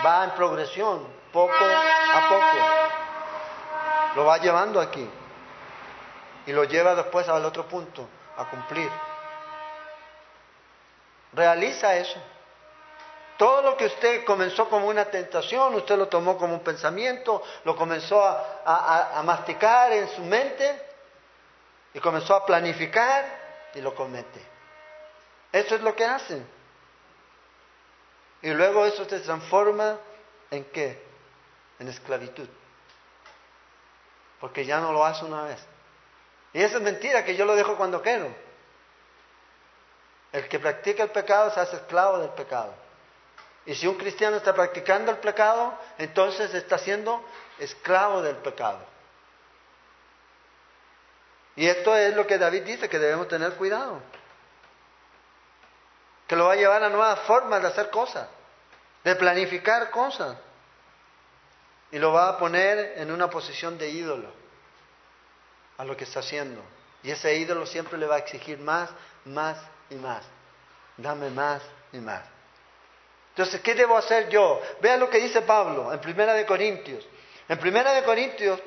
[0.06, 4.16] Va en progresión, poco a poco.
[4.16, 5.08] Lo va llevando aquí.
[6.46, 8.08] Y lo lleva después al otro punto,
[8.40, 8.90] a cumplir.
[11.34, 12.20] Realiza eso.
[13.38, 17.76] Todo lo que usted comenzó como una tentación, usted lo tomó como un pensamiento, lo
[17.76, 20.88] comenzó a, masticar en su mente
[21.94, 23.26] y comenzó a planificar
[23.76, 24.42] y lo comete.
[25.52, 26.46] Eso es lo que hacen.
[28.42, 29.98] Y luego eso se transforma
[30.52, 31.02] en qué?
[31.80, 32.48] En esclavitud.
[34.40, 35.66] Porque ya no lo hace una vez.
[36.54, 38.34] Y eso es mentira, que yo lo dejo cuando quiero.
[40.32, 42.74] El que practica el pecado se hace esclavo del pecado.
[43.66, 47.24] Y si un cristiano está practicando el pecado, entonces está siendo
[47.60, 48.80] esclavo del pecado.
[51.56, 54.02] Y esto es lo que David dice, que debemos tener cuidado.
[56.28, 58.28] Que lo va a llevar a nuevas formas de hacer cosas,
[59.04, 60.38] de planificar cosas.
[61.92, 64.40] Y lo va a poner en una posición de ídolo
[65.80, 66.62] a lo que está haciendo.
[67.02, 68.90] Y ese ídolo siempre le va a exigir más,
[69.24, 69.58] más
[69.90, 70.26] y más.
[70.98, 71.62] Dame más
[71.94, 72.22] y más.
[73.30, 74.62] Entonces, ¿qué debo hacer yo?
[74.82, 77.08] Vean lo que dice Pablo en Primera de Corintios.
[77.48, 78.60] En Primera de Corintios,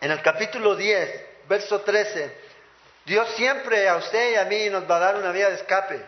[0.00, 2.48] en el capítulo 10, verso 13,
[3.04, 6.02] Dios siempre a usted y a mí nos va a dar una vía de escape.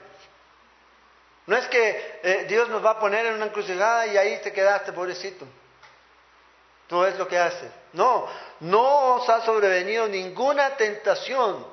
[1.46, 4.50] No es que eh, Dios nos va a poner en una encrucijada y ahí te
[4.50, 5.46] quedaste, pobrecito.
[6.90, 7.70] Tú es lo que haces.
[7.94, 8.26] No,
[8.60, 11.64] no os ha sobrevenido ninguna tentación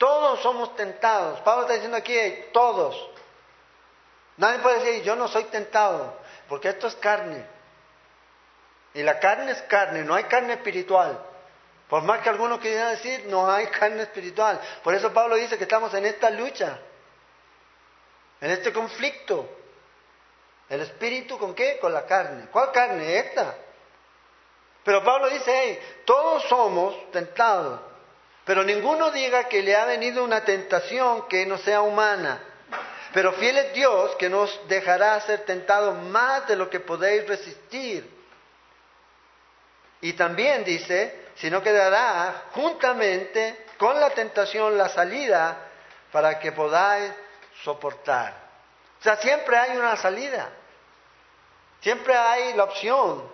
[0.00, 1.40] todos somos tentados.
[1.40, 2.16] Pablo está diciendo aquí,
[2.54, 2.96] todos.
[4.38, 6.16] Nadie puede decir, yo no soy tentado,
[6.48, 7.44] porque esto es carne.
[8.94, 11.22] Y la carne es carne, no hay carne espiritual.
[11.86, 14.58] Por más que algunos quieran decir, no hay carne espiritual.
[14.82, 16.78] Por eso Pablo dice que estamos en esta lucha,
[18.40, 19.54] en este conflicto.
[20.70, 21.78] ¿El espíritu con qué?
[21.78, 22.46] Con la carne.
[22.50, 23.18] ¿Cuál carne?
[23.18, 23.54] Esta.
[24.84, 27.80] Pero Pablo dice, hey, todos somos tentados,
[28.44, 32.40] pero ninguno diga que le ha venido una tentación que no sea humana.
[33.12, 38.08] Pero fiel es Dios que nos dejará ser tentados más de lo que podéis resistir.
[40.00, 45.56] Y también dice, si no quedará juntamente con la tentación la salida
[46.12, 47.12] para que podáis
[47.62, 48.34] soportar.
[49.00, 50.50] O sea, siempre hay una salida.
[51.80, 53.30] Siempre hay la opción,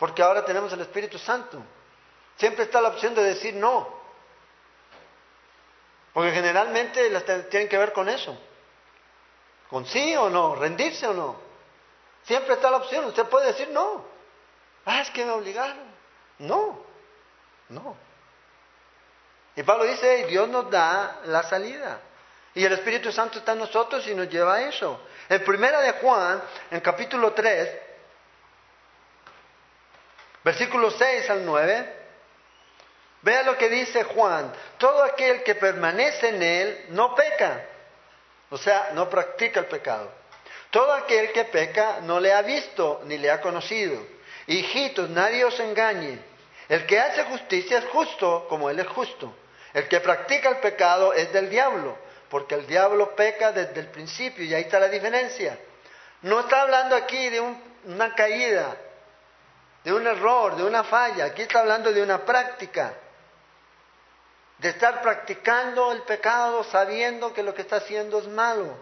[0.00, 1.62] porque ahora tenemos el Espíritu Santo.
[2.36, 3.86] Siempre está la opción de decir no.
[6.14, 8.36] Porque generalmente las tienen que ver con eso.
[9.68, 11.36] Con sí o no, rendirse o no.
[12.22, 13.04] Siempre está la opción.
[13.04, 14.06] Usted puede decir no.
[14.86, 15.76] Ah, es que me obligaron.
[16.38, 16.82] No,
[17.68, 17.94] no.
[19.54, 22.00] Y Pablo dice, Dios nos da la salida.
[22.54, 24.98] Y el Espíritu Santo está en nosotros y nos lleva a eso.
[25.28, 27.89] En primera de Juan, en capítulo 3,
[30.44, 31.92] versículos 6 al 9,
[33.22, 34.52] vea lo que dice Juan.
[34.78, 37.66] Todo aquel que permanece en él no peca.
[38.50, 40.10] O sea, no practica el pecado.
[40.70, 44.00] Todo aquel que peca no le ha visto ni le ha conocido.
[44.46, 46.18] Hijitos, nadie os engañe.
[46.68, 49.34] El que hace justicia es justo como él es justo.
[49.72, 51.96] El que practica el pecado es del diablo,
[52.28, 55.58] porque el diablo peca desde el principio y ahí está la diferencia.
[56.22, 57.40] No está hablando aquí de
[57.84, 58.76] una caída,
[59.84, 61.26] de un error, de una falla.
[61.26, 62.94] Aquí está hablando de una práctica
[64.60, 68.76] de estar practicando el pecado sabiendo que lo que está haciendo es malo.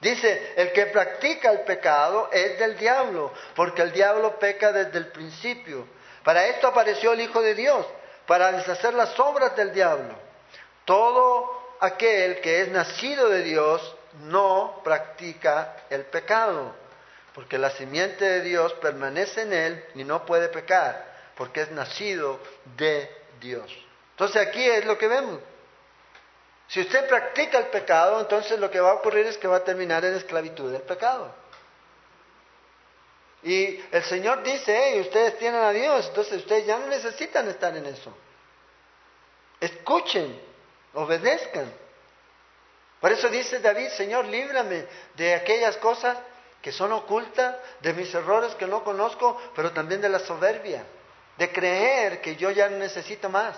[0.00, 5.08] Dice, el que practica el pecado es del diablo, porque el diablo peca desde el
[5.08, 5.86] principio.
[6.22, 7.86] Para esto apareció el Hijo de Dios,
[8.26, 10.14] para deshacer las obras del diablo.
[10.84, 16.74] Todo aquel que es nacido de Dios no practica el pecado,
[17.34, 22.40] porque la simiente de Dios permanece en él y no puede pecar, porque es nacido
[22.76, 23.10] de
[23.40, 23.70] Dios.
[24.12, 25.40] Entonces aquí es lo que vemos.
[26.68, 29.64] Si usted practica el pecado, entonces lo que va a ocurrir es que va a
[29.64, 31.34] terminar en esclavitud del pecado.
[33.42, 37.76] Y el Señor dice, hey, ustedes tienen a Dios, entonces ustedes ya no necesitan estar
[37.76, 38.16] en eso.
[39.60, 40.40] Escuchen,
[40.94, 41.70] obedezcan.
[43.00, 46.16] Por eso dice David, Señor, líbrame de aquellas cosas
[46.64, 50.82] que son ocultas, de mis errores que no conozco, pero también de la soberbia,
[51.36, 53.54] de creer que yo ya necesito más.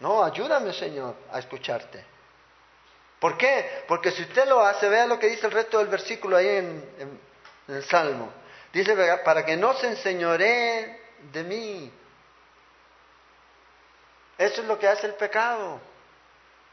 [0.00, 2.04] No, ayúdame Señor a escucharte.
[3.20, 3.84] ¿Por qué?
[3.86, 7.20] Porque si usted lo hace, vea lo que dice el resto del versículo ahí en,
[7.68, 8.32] el Salmo.
[8.72, 11.00] Dice, para que no se enseñoree
[11.32, 11.92] de mí.
[14.36, 15.80] Eso es lo que hace el pecado.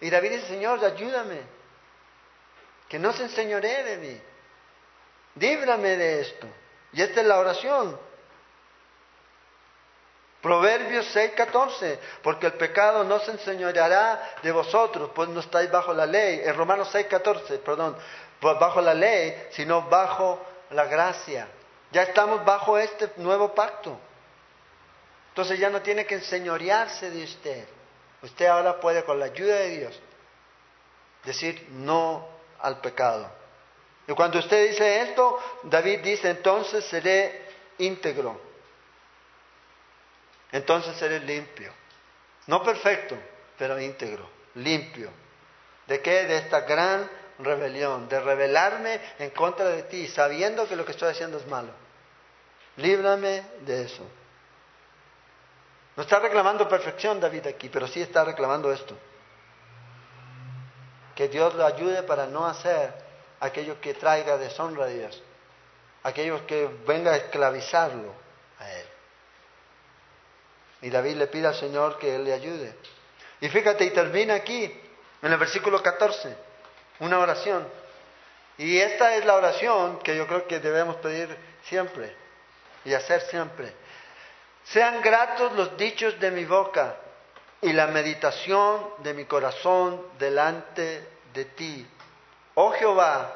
[0.02, 1.42] Y David dice, Señor, ayúdame.
[2.90, 4.22] Que no se enseñoree de mí.
[5.36, 6.48] Líbrame de esto.
[6.94, 8.00] Y esta es la oración.
[10.42, 16.06] Proverbios 6:14, porque el pecado no se enseñoreará de vosotros, pues no estáis bajo la
[16.06, 16.42] ley.
[16.44, 17.98] En Romanos 6:14, perdón,
[18.40, 21.48] pues bajo la ley, sino bajo la gracia.
[21.92, 23.98] Ya estamos bajo este nuevo pacto.
[25.30, 27.68] Entonces ya no tiene que enseñorearse de usted.
[28.22, 30.00] Usted ahora puede, con la ayuda de Dios,
[31.24, 32.28] decir no
[32.62, 33.30] al pecado.
[34.08, 37.46] Y cuando usted dice esto, David dice, entonces seré
[37.80, 38.46] íntegro
[40.56, 41.70] entonces eres limpio.
[42.48, 43.18] No perfecto,
[43.58, 45.10] pero íntegro, limpio.
[45.86, 46.26] ¿De qué?
[46.26, 51.10] De esta gran rebelión, de rebelarme en contra de ti, sabiendo que lo que estoy
[51.12, 51.74] haciendo es malo.
[52.78, 54.08] Líbrame de eso.
[55.98, 58.98] No está reclamando perfección David aquí, pero sí está reclamando esto.
[61.16, 62.94] Que Dios lo ayude para no hacer
[63.40, 65.22] aquello que traiga deshonra a Dios,
[66.04, 68.14] aquello que venga a esclavizarlo
[68.60, 68.86] a Él.
[70.82, 72.76] Y David le pide al Señor que Él le ayude.
[73.42, 74.72] Y fíjate, y termina aquí,
[75.22, 76.36] en el versículo 14,
[77.00, 77.68] una oración.
[78.58, 82.16] Y esta es la oración que yo creo que debemos pedir siempre
[82.86, 83.74] y hacer siempre.
[84.64, 86.96] Sean gratos los dichos de mi boca
[87.62, 91.88] y la meditación de mi corazón delante de ti.
[92.56, 93.36] Oh Jehová,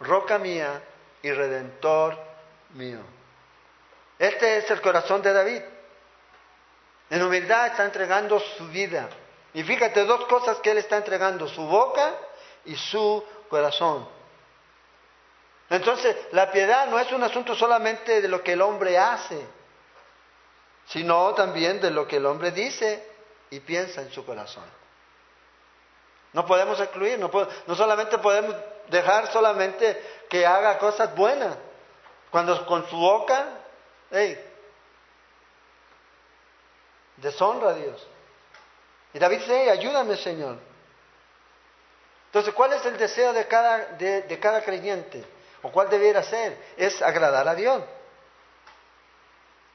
[0.00, 0.82] roca mía
[1.22, 2.18] y redentor
[2.74, 3.00] mío.
[4.18, 5.62] Este es el corazón de David.
[7.10, 9.08] En humildad está entregando su vida.
[9.54, 12.14] Y fíjate, dos cosas que Él está entregando, su boca
[12.64, 14.08] y su corazón.
[15.70, 19.40] Entonces, la piedad no es un asunto solamente de lo que el hombre hace,
[20.86, 23.06] sino también de lo que el hombre dice
[23.50, 24.64] y piensa en su corazón.
[26.32, 27.30] No podemos excluir, no,
[27.66, 28.54] no solamente podemos
[28.88, 31.56] dejar solamente que haga cosas buenas,
[32.30, 33.46] cuando con su boca,
[34.10, 34.38] hey,
[37.16, 38.06] deshonra a Dios.
[39.14, 40.58] Y David dice, ayúdame Señor.
[42.26, 45.24] Entonces, ¿cuál es el deseo de cada, de, cada creyente?
[45.62, 46.58] ¿O cuál debiera ser?
[46.76, 47.82] Es agradar a Dios.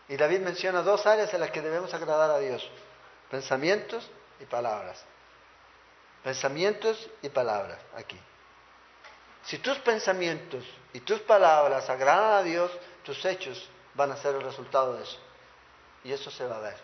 [0.08, 2.70] Y David menciona dos áreas en las que debemos agradar a Dios.
[3.32, 4.08] Pensamientos
[4.40, 5.04] y palabras.
[6.24, 8.20] Pensamientos y palabras aquí.
[9.44, 10.64] Si tus pensamientos
[10.94, 12.72] y tus palabras agradan a Dios,
[13.04, 15.20] tus hechos van a ser el resultado de eso.
[16.06, 16.76] Y eso se va a ver.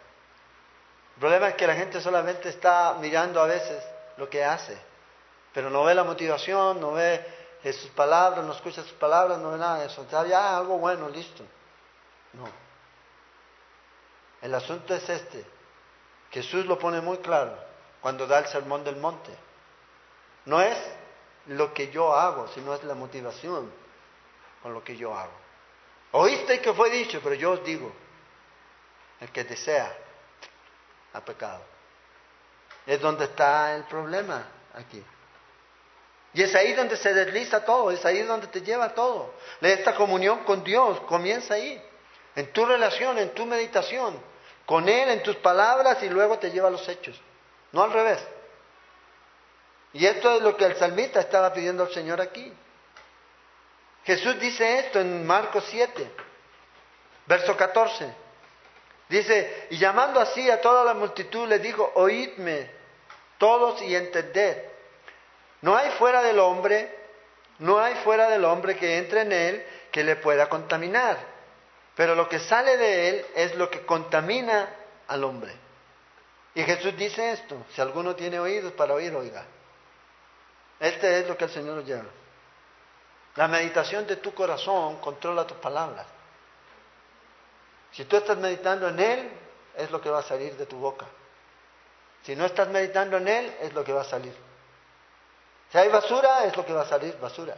[1.16, 3.82] El problema es que la gente solamente está mirando a veces
[4.18, 4.78] lo que hace,
[5.54, 7.26] pero no ve la motivación, no ve
[7.64, 10.02] sus palabras, no escucha sus palabras, no ve nada de eso.
[10.02, 11.44] Entonces, ya algo bueno, listo.
[12.34, 12.46] No.
[14.42, 15.46] El asunto es este.
[16.32, 17.69] Jesús lo pone muy claro
[18.02, 19.32] cuando da el sermón del monte.
[20.46, 20.78] No es
[21.48, 23.72] lo que yo hago, sino es la motivación
[24.62, 25.34] con lo que yo hago.
[26.12, 27.92] Oíste que fue dicho, pero yo os digo,
[29.20, 29.96] el que desea
[31.14, 31.62] ha pecado.
[32.86, 35.04] Es donde está el problema aquí.
[36.34, 39.34] Y es ahí donde se desliza todo, es ahí donde te lleva todo.
[39.62, 41.82] Esta comunión con Dios comienza ahí,
[42.36, 44.20] en tu relación, en tu meditación,
[44.66, 47.20] con Él, en tus palabras y luego te lleva a los hechos.
[47.72, 48.20] No al revés.
[49.94, 52.54] Y esto es lo que el salmista estaba pidiendo al Señor aquí.
[54.06, 56.12] Jesús dice esto en Marcos 7,
[57.26, 58.14] verso 14.
[59.10, 62.70] Dice, y llamando así a toda la multitud, le dijo, oídme
[63.40, 64.64] todos y entended.
[65.62, 66.96] No hay fuera del hombre,
[67.58, 71.18] no hay fuera del hombre que entre en él que le pueda contaminar.
[71.96, 74.70] Pero lo que sale de él es lo que contamina
[75.08, 75.54] al hombre.
[76.56, 79.46] Y Jesús dice esto, si alguno tiene oídos para oír, oiga.
[80.80, 82.10] Este es lo que el Señor nos lleva.
[83.36, 86.06] La meditación de tu corazón controla tus palabras.
[87.92, 89.32] Si tú estás meditando en Él,
[89.76, 91.06] es lo que va a salir de tu boca.
[92.24, 94.36] Si no estás meditando en Él, es lo que va a salir.
[95.72, 97.56] Si hay basura, es lo que va a salir basura.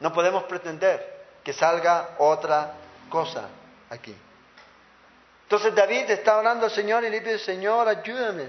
[0.00, 2.74] No podemos pretender que salga otra
[3.08, 3.48] cosa
[3.88, 4.14] aquí.
[5.46, 8.48] Entonces David está orando al Señor y le dice, Señor, ayúdame.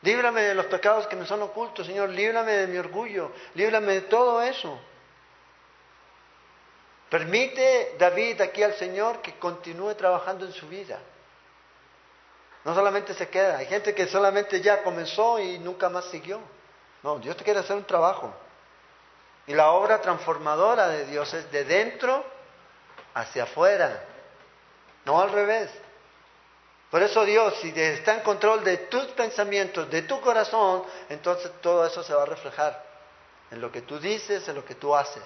[0.00, 2.08] Líbrame de los pecados que me son ocultos, Señor.
[2.08, 3.32] Líbrame de mi orgullo.
[3.54, 4.80] Líbrame de todo eso.
[7.10, 10.98] Permite David aquí al Señor que continúe trabajando en su vida.
[12.64, 16.40] No solamente se queda, hay gente que solamente ya comenzó y nunca más siguió.
[17.02, 18.32] No, Dios te quiere hacer un trabajo.
[19.46, 22.24] Y la obra transformadora de Dios es de dentro
[23.14, 24.04] hacia afuera,
[25.04, 25.70] no al revés.
[26.90, 31.86] Por eso Dios, si está en control de tus pensamientos, de tu corazón, entonces todo
[31.86, 32.84] eso se va a reflejar
[33.50, 35.22] en lo que tú dices, en lo que tú haces,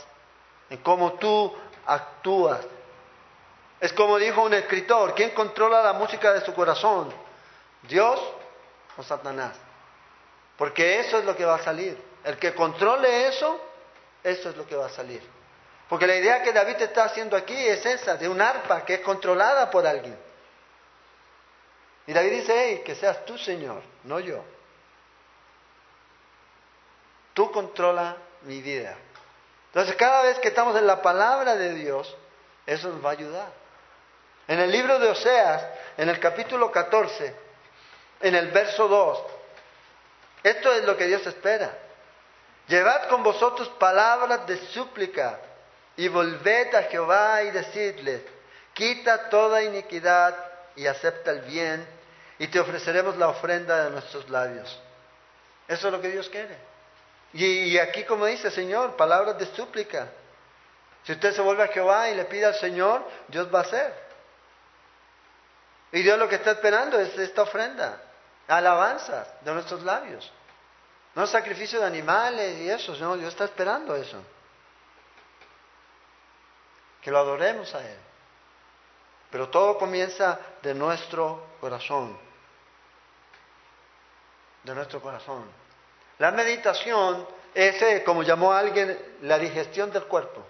[0.69, 1.55] en cómo tú
[1.87, 2.61] actúas.
[3.81, 7.13] Es como dijo un escritor, ¿quién controla la música de su corazón?
[7.83, 8.21] ¿Dios
[8.97, 9.57] o Satanás?
[10.57, 12.01] Porque eso es lo que va a salir.
[12.25, 13.61] El que controle eso,
[14.23, 15.23] eso es lo que va a salir.
[15.89, 19.01] Porque la idea que David está haciendo aquí es esa, de un arpa que es
[19.01, 20.19] controlada por alguien.
[22.07, 24.45] Y David dice, hey, que seas tú, Señor, no yo.
[27.35, 28.97] Tú controla mi vida.
[29.69, 32.17] Entonces, cada vez que estamos en la palabra de Dios,
[32.67, 33.49] eso nos va a ayudar.
[34.47, 35.67] En el libro de Oseas,
[35.97, 37.35] en el capítulo 14,
[38.21, 39.25] en el verso 2,
[40.45, 41.71] esto es lo que Dios espera.
[42.69, 45.41] Llevad con vosotros palabras de súplica
[45.97, 48.25] y volved a Jehová y decidle,
[48.73, 50.35] quita toda iniquidad
[50.77, 51.87] y acepta el bien
[52.39, 54.81] y te ofreceremos la ofrenda de nuestros labios.
[55.69, 56.57] Eso es lo que Dios quiere.
[57.33, 60.09] Y, aquí como dice Señor, palabras de súplica.
[61.05, 64.05] Si usted se vuelve a Jehová y le pide al Señor, Dios va a hacer.
[65.93, 68.01] Y Dios lo que está esperando es esta ofrenda,
[68.49, 70.33] alabanzas de nuestros labios.
[71.15, 74.21] No sacrificio de animales y eso, no, Dios está esperando eso.
[77.05, 77.99] Que lo adoremos a Él.
[79.31, 82.19] Pero todo comienza de nuestro corazón.
[84.63, 85.45] De nuestro corazón.
[86.19, 90.47] La meditación es, eh, como llamó alguien, la digestión del cuerpo.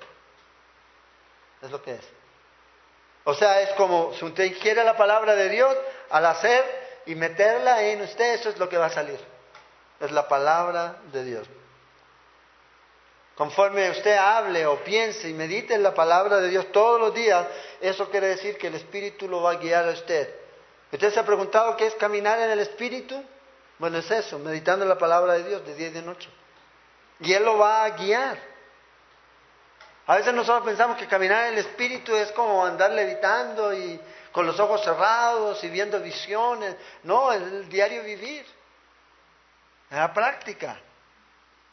[1.61, 2.09] Es lo que es.
[3.25, 5.75] O sea, es como si usted ingiere la palabra de Dios
[6.11, 9.19] al hacer y meterla en usted, eso es lo que va a salir.
[9.99, 11.49] Es la palabra de Dios.
[13.37, 17.47] Conforme usted hable o piense y medite en la palabra de Dios todos los días,
[17.81, 20.33] eso quiere decir que el Espíritu lo va a guiar a usted.
[20.93, 23.21] ¿Usted se ha preguntado qué es caminar en el Espíritu?
[23.79, 26.29] Bueno, es eso, meditando en la palabra de Dios de día y de noche.
[27.19, 28.39] Y Él lo va a guiar.
[30.07, 34.47] A veces nosotros pensamos que caminar en el Espíritu es como andar levitando y con
[34.47, 36.77] los ojos cerrados y viendo visiones.
[37.03, 38.47] No, es el diario vivir,
[39.91, 40.79] en la práctica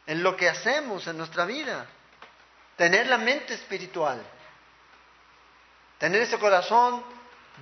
[0.06, 1.86] en lo que hacemos en nuestra vida.
[2.76, 4.22] Tener la mente espiritual.
[6.00, 7.04] Tener ese corazón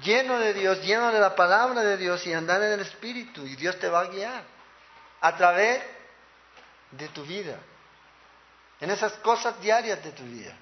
[0.01, 3.45] lleno de Dios, lleno de la palabra de Dios y andar en el Espíritu.
[3.45, 4.43] Y Dios te va a guiar
[5.21, 5.83] a través
[6.91, 7.57] de tu vida.
[8.79, 10.55] En esas cosas diarias de tu vida.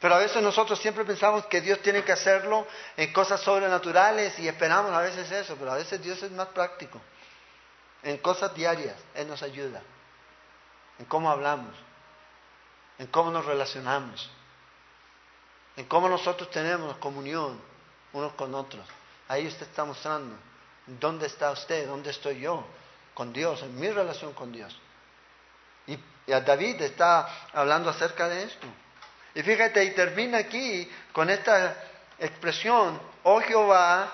[0.00, 2.66] Pero a veces nosotros siempre pensamos que Dios tiene que hacerlo
[2.96, 7.00] en cosas sobrenaturales y esperamos a veces eso, pero a veces Dios es más práctico.
[8.04, 9.82] En cosas diarias, Él nos ayuda
[10.98, 11.74] en cómo hablamos,
[12.98, 14.30] en cómo nos relacionamos,
[15.76, 17.60] en cómo nosotros tenemos comunión
[18.12, 18.86] unos con otros.
[19.28, 20.36] Ahí usted está mostrando
[20.86, 22.64] dónde está usted, dónde estoy yo
[23.14, 24.76] con Dios, en mi relación con Dios.
[25.86, 25.98] Y,
[26.32, 28.66] a David está hablando acerca de esto.
[29.34, 31.76] Y fíjate, y termina aquí con esta
[32.18, 34.12] expresión, oh Jehová,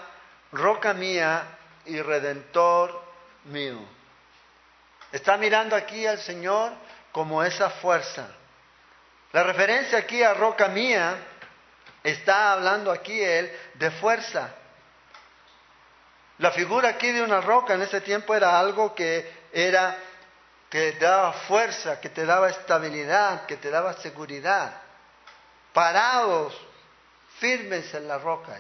[0.53, 3.03] roca mía y redentor
[3.45, 3.93] mío.
[5.15, 6.73] Está mirando aquí al Señor
[7.12, 8.27] como esa fuerza.
[9.31, 11.17] La referencia aquí a roca mía
[12.03, 14.53] está hablando aquí él de fuerza.
[16.39, 19.97] La figura aquí de una roca en ese tiempo era algo que era
[20.69, 24.83] que daba fuerza, que te daba estabilidad, que te daba seguridad.
[25.73, 26.61] Parados,
[27.39, 28.59] firmes en la roca.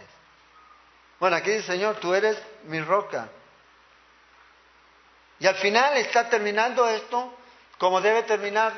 [1.18, 3.28] Bueno, aquí dice Señor, tú eres mi roca.
[5.40, 7.34] Y al final está terminando esto
[7.78, 8.72] como debe terminar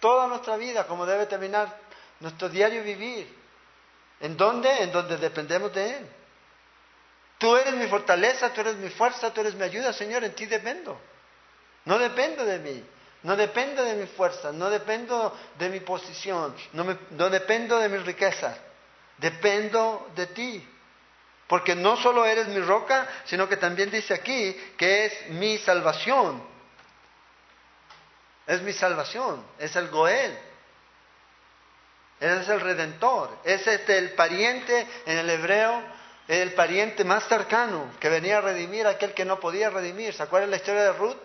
[0.00, 1.78] toda nuestra vida, como debe terminar
[2.20, 3.34] nuestro diario vivir.
[4.20, 4.82] ¿En dónde?
[4.82, 6.06] En donde dependemos de Él.
[7.38, 10.46] Tú eres mi fortaleza, tú eres mi fuerza, tú eres mi ayuda, Señor, en ti
[10.46, 10.98] dependo.
[11.84, 12.84] No dependo de mí,
[13.22, 18.04] no dependo de mi fuerza, no dependo de mi posición, no, no dependo de mis
[18.04, 18.56] riquezas,
[19.18, 20.68] dependo de ti.
[21.46, 26.42] Porque no solo eres mi roca, sino que también dice aquí que es mi salvación.
[28.46, 30.38] Es mi salvación, es el Goel.
[32.20, 35.82] Es el redentor, es este el pariente en el hebreo,
[36.28, 40.14] el pariente más cercano que venía a redimir a aquel que no podía redimir.
[40.14, 41.16] ¿Se acuerdan la historia de Ruth?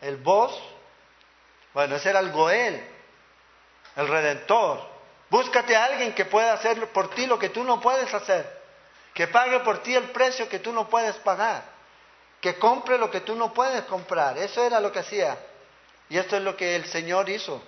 [0.00, 0.58] El voz,
[1.74, 2.82] bueno, ese era el Goel,
[3.96, 4.91] el redentor.
[5.32, 8.46] Búscate a alguien que pueda hacer por ti lo que tú no puedes hacer,
[9.14, 11.64] que pague por ti el precio que tú no puedes pagar,
[12.38, 14.36] que compre lo que tú no puedes comprar.
[14.36, 15.38] Eso era lo que hacía.
[16.10, 17.62] Y esto es lo que el Señor hizo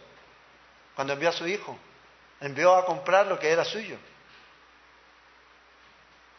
[0.94, 1.78] cuando envió a su Hijo.
[2.38, 3.96] Envió a comprar lo que era suyo.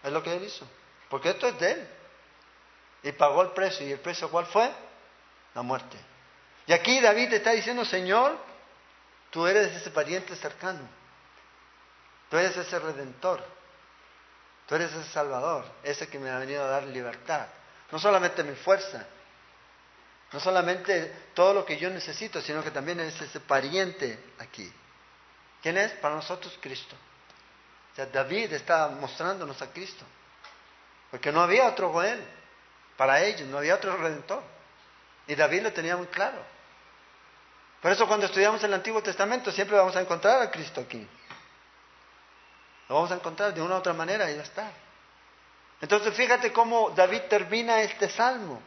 [0.03, 0.67] Es lo que Él hizo.
[1.09, 1.87] Porque esto es de Él.
[3.01, 3.87] Y pagó el precio.
[3.87, 4.71] ¿Y el precio cuál fue?
[5.55, 5.97] La muerte.
[6.67, 8.37] Y aquí David está diciendo, Señor,
[9.31, 10.87] tú eres ese pariente cercano.
[12.29, 13.43] Tú eres ese redentor.
[14.67, 17.47] Tú eres ese salvador, ese que me ha venido a dar libertad.
[17.91, 19.05] No solamente mi fuerza,
[20.31, 24.71] no solamente todo lo que yo necesito, sino que también es ese pariente aquí.
[25.61, 25.91] ¿Quién es?
[25.93, 26.95] Para nosotros Cristo.
[27.93, 30.03] O sea, David está mostrándonos a Cristo.
[31.11, 32.21] Porque no había otro Goel
[32.97, 34.41] para ellos, no había otro redentor.
[35.27, 36.39] Y David lo tenía muy claro.
[37.81, 41.07] Por eso cuando estudiamos el Antiguo Testamento siempre vamos a encontrar a Cristo aquí.
[42.87, 44.71] Lo vamos a encontrar de una u otra manera y ya está.
[45.81, 48.61] Entonces fíjate cómo David termina este salmo.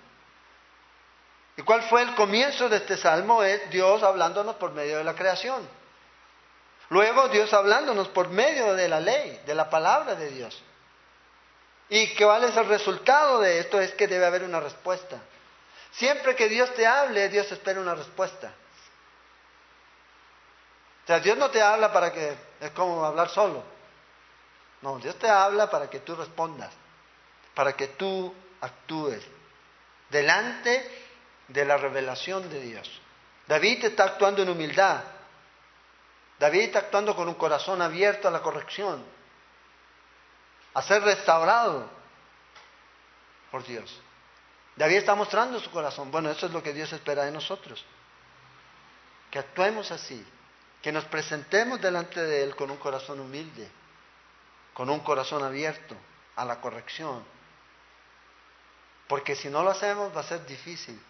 [1.56, 3.42] ¿Y cuál fue el comienzo de este salmo?
[3.42, 5.68] Es Dios hablándonos por medio de la creación.
[6.90, 10.62] Luego Dios hablándonos por medio de la ley, de la palabra de Dios.
[11.88, 13.80] ¿Y cuál es el resultado de esto?
[13.80, 15.18] Es que debe haber una respuesta.
[15.92, 18.52] Siempre que Dios te hable, Dios espera una respuesta.
[21.04, 23.77] O sea, Dios no te habla para que es como hablar solo.
[24.82, 26.72] No, Dios te habla para que tú respondas,
[27.54, 29.24] para que tú actúes
[30.10, 31.06] delante
[31.48, 33.00] de la revelación de Dios.
[33.46, 35.02] David está actuando en humildad.
[36.38, 39.04] David está actuando con un corazón abierto a la corrección,
[40.74, 41.90] a ser restaurado
[43.50, 44.00] por Dios.
[44.76, 46.12] David está mostrando su corazón.
[46.12, 47.84] Bueno, eso es lo que Dios espera de nosotros.
[49.32, 50.24] Que actuemos así,
[50.80, 53.68] que nos presentemos delante de Él con un corazón humilde
[54.78, 55.96] con un corazón abierto
[56.36, 57.24] a la corrección.
[59.08, 61.02] Porque si no lo hacemos va a ser difícil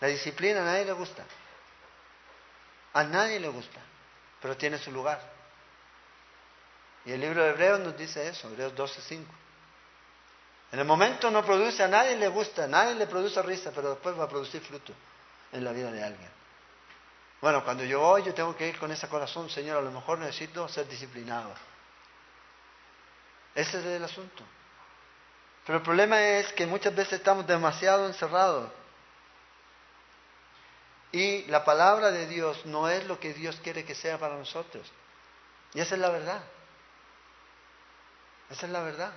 [0.00, 1.24] La disciplina a nadie le gusta.
[2.92, 3.80] A nadie le gusta,
[4.40, 5.20] pero tiene su lugar.
[7.04, 9.24] Y el libro de Hebreos nos dice eso, Hebreos 12:5.
[10.70, 13.90] En el momento no produce, a nadie le gusta, a nadie le produce risa, pero
[13.90, 14.92] después va a producir fruto
[15.50, 16.30] en la vida de alguien.
[17.40, 20.18] Bueno, cuando yo voy, yo tengo que ir con ese corazón, Señor, a lo mejor
[20.20, 21.52] necesito ser disciplinado.
[23.56, 24.44] Ese es el asunto.
[25.64, 28.70] Pero el problema es que muchas veces estamos demasiado encerrados.
[31.10, 34.86] Y la palabra de Dios no es lo que Dios quiere que sea para nosotros.
[35.72, 36.42] Y esa es la verdad.
[38.50, 39.12] Esa es la verdad.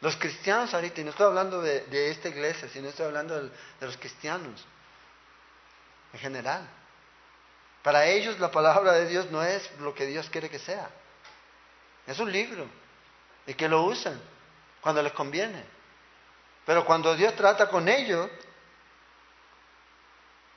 [0.00, 3.86] Los cristianos ahorita, y no estoy hablando de, esta iglesia, sino estoy hablando de, de
[3.86, 4.64] los cristianos
[6.12, 6.68] en general.
[7.82, 10.88] Para ellos la palabra de Dios no es lo que Dios quiere que sea.
[12.06, 12.66] Es un libro.
[13.46, 14.20] Y que lo usan
[14.80, 15.64] cuando les conviene.
[16.64, 18.28] Pero cuando Dios trata con ellos,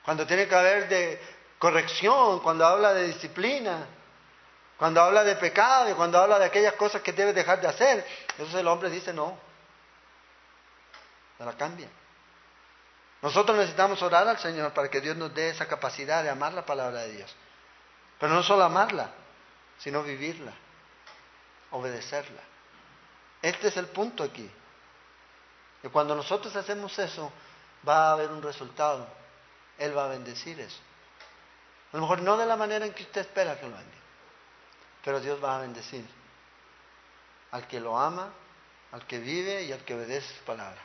[0.03, 1.21] cuando tiene que haber de
[1.59, 3.85] corrección, cuando habla de disciplina,
[4.77, 8.05] cuando habla de pecado y cuando habla de aquellas cosas que debe dejar de hacer,
[8.31, 9.37] entonces el hombre dice no.
[11.37, 11.89] Se la cambia.
[13.21, 16.65] Nosotros necesitamos orar al Señor para que Dios nos dé esa capacidad de amar la
[16.65, 17.35] palabra de Dios.
[18.19, 19.11] Pero no solo amarla,
[19.79, 20.53] sino vivirla,
[21.71, 22.41] obedecerla.
[23.41, 24.49] Este es el punto aquí.
[25.81, 27.31] Que cuando nosotros hacemos eso,
[27.87, 29.07] va a haber un resultado.
[29.77, 30.79] Él va a bendecir eso.
[31.91, 34.03] A lo mejor no de la manera en que usted espera que lo bendiga,
[35.03, 36.05] pero Dios va a bendecir
[37.51, 38.31] al que lo ama,
[38.91, 40.79] al que vive y al que obedece su palabra.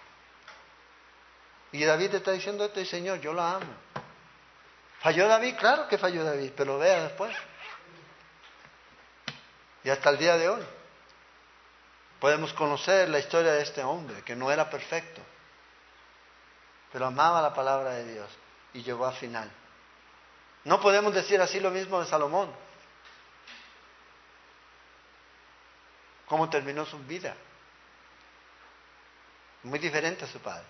[1.73, 3.67] Y David está diciendo esto y Señor, yo lo amo.
[5.01, 5.57] ¿Falló David?
[5.57, 7.37] Claro que falló David, pero vea después.
[9.85, 10.63] Y hasta el día de hoy
[12.19, 15.21] podemos conocer la historia de este hombre, que no era perfecto,
[16.91, 18.29] pero amaba la palabra de Dios
[18.73, 19.51] y llegó al final.
[20.65, 22.51] No podemos decir así lo mismo de Salomón.
[26.27, 27.37] ¿Cómo terminó su vida?
[29.65, 30.65] Muy diferente a su padre.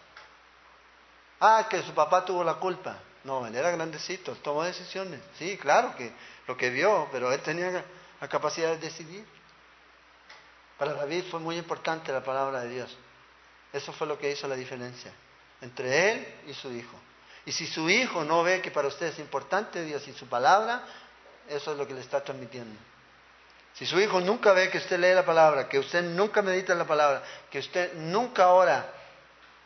[1.39, 2.97] Ah, que su papá tuvo la culpa.
[3.23, 5.21] No, él era grandecito, tomó decisiones.
[5.39, 6.13] Sí, claro que
[6.49, 7.85] lo que vio, pero él tenía
[8.25, 9.23] la capacidad de decidir.
[10.79, 12.97] Para David fue muy importante la palabra de Dios.
[13.71, 15.13] Eso fue lo que hizo la diferencia
[15.61, 16.99] entre él y su hijo.
[17.45, 20.87] Y si su hijo no ve que para usted es importante Dios y su palabra,
[21.51, 22.81] eso es lo que le está transmitiendo.
[23.75, 26.87] Si su hijo nunca ve que usted lee la palabra, que usted nunca medita la
[26.87, 28.91] palabra, que usted nunca ora,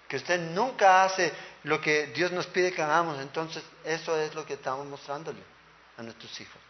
[0.08, 1.32] que usted nunca hace
[1.62, 5.44] lo que Dios nos pide que hagamos, entonces eso es lo que estamos mostrándole
[5.96, 6.67] a nuestros hijos.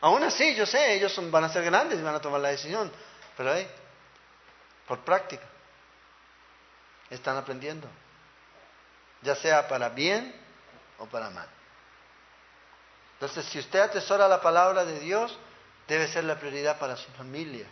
[0.00, 2.92] Aún así, yo sé, ellos van a ser grandes y van a tomar la decisión,
[3.36, 3.66] pero ahí,
[4.86, 5.44] por práctica,
[7.10, 7.88] están aprendiendo,
[9.22, 10.34] ya sea para bien
[10.98, 11.48] o para mal.
[13.14, 15.38] Entonces, si usted atesora la palabra de Dios,
[15.88, 17.66] debe ser la prioridad para su familia,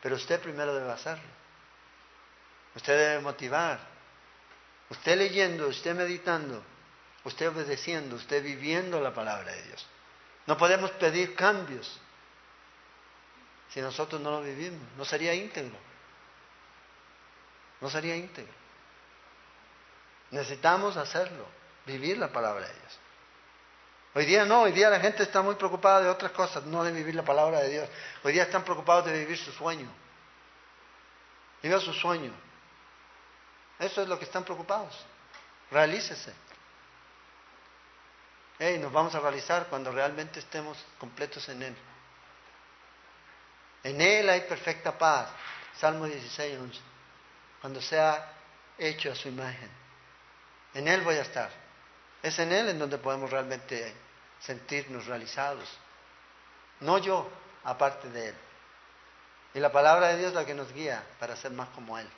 [0.00, 1.42] pero usted primero debe hacerlo.
[2.74, 3.78] Usted debe motivar.
[4.90, 6.62] Usted leyendo, usted meditando,
[7.24, 9.86] usted obedeciendo, usted viviendo la palabra de Dios.
[10.46, 11.98] No podemos pedir cambios
[13.68, 14.80] si nosotros no lo vivimos.
[14.96, 15.78] No sería íntegro.
[17.80, 18.52] No sería íntegro.
[20.30, 21.46] Necesitamos hacerlo,
[21.86, 22.98] vivir la palabra de Dios.
[24.14, 26.92] Hoy día no, hoy día la gente está muy preocupada de otras cosas, no de
[26.92, 27.88] vivir la palabra de Dios.
[28.22, 29.88] Hoy día están preocupados de vivir su sueño.
[31.62, 32.32] Viva su sueño.
[33.78, 35.04] Eso es lo que están preocupados.
[35.70, 36.32] Realícese.
[38.64, 41.76] Hey, nos vamos a realizar cuando realmente estemos completos en Él.
[43.82, 45.30] En Él hay perfecta paz.
[45.80, 46.80] Salmo 16, 11.
[47.60, 48.24] Cuando sea
[48.78, 49.68] hecho a su imagen.
[50.74, 51.50] En Él voy a estar.
[52.22, 53.92] Es en Él en donde podemos realmente
[54.38, 55.68] sentirnos realizados.
[56.78, 57.28] No yo,
[57.64, 58.34] aparte de Él.
[59.54, 62.08] Y la palabra de Dios es la que nos guía para ser más como Él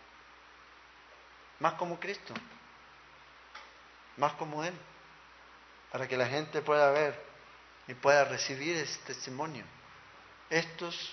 [1.61, 2.35] más como Cristo,
[4.19, 4.75] más como Él,
[5.95, 7.17] para que la gente pueda ver
[7.87, 9.65] y pueda recibir ese testimonio.
[10.51, 11.13] Estos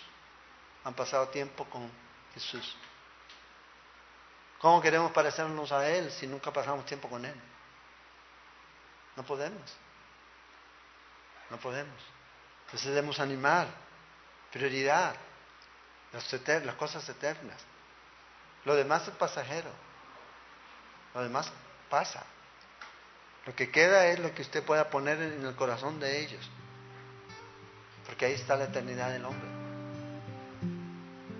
[0.83, 1.87] han pasado tiempo con
[2.33, 2.75] Jesús.
[4.57, 7.35] ¿Cómo queremos parecernos a Él si nunca pasamos tiempo con Él?
[9.15, 9.71] No podemos.
[11.51, 12.01] No podemos.
[12.65, 13.67] Entonces debemos animar.
[14.51, 15.13] Prioridad.
[16.11, 16.33] Las,
[16.65, 17.61] las cosas eternas.
[18.65, 19.69] Lo demás es pasajero.
[21.13, 21.51] Lo demás
[21.87, 22.25] pasa.
[23.45, 26.49] Lo que queda es lo que usted pueda poner en el corazón de ellos.
[28.05, 29.49] Porque ahí está la eternidad del hombre.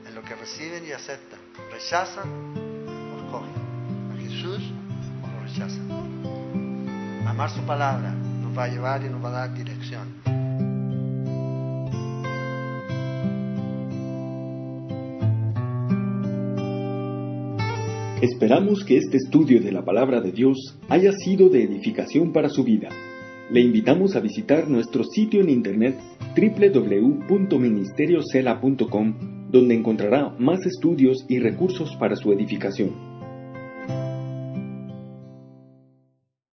[0.05, 1.39] En lo que reciben y aceptan.
[1.71, 2.29] Rechazan
[2.87, 4.13] o escogen.
[4.13, 4.63] A Jesús
[5.23, 6.11] o lo rechazan.
[7.17, 10.40] proclamar su palabra nos va a llevar y nos va a dar dirección.
[18.21, 22.63] Esperamos que este estudio de la palabra de Dios haya sido de edificación para su
[22.63, 22.89] vida.
[23.49, 25.97] Le invitamos a visitar nuestro sitio en internet
[26.37, 29.13] www.ministeriocela.com
[29.49, 33.10] donde encontrará más estudios y recursos para su edificación.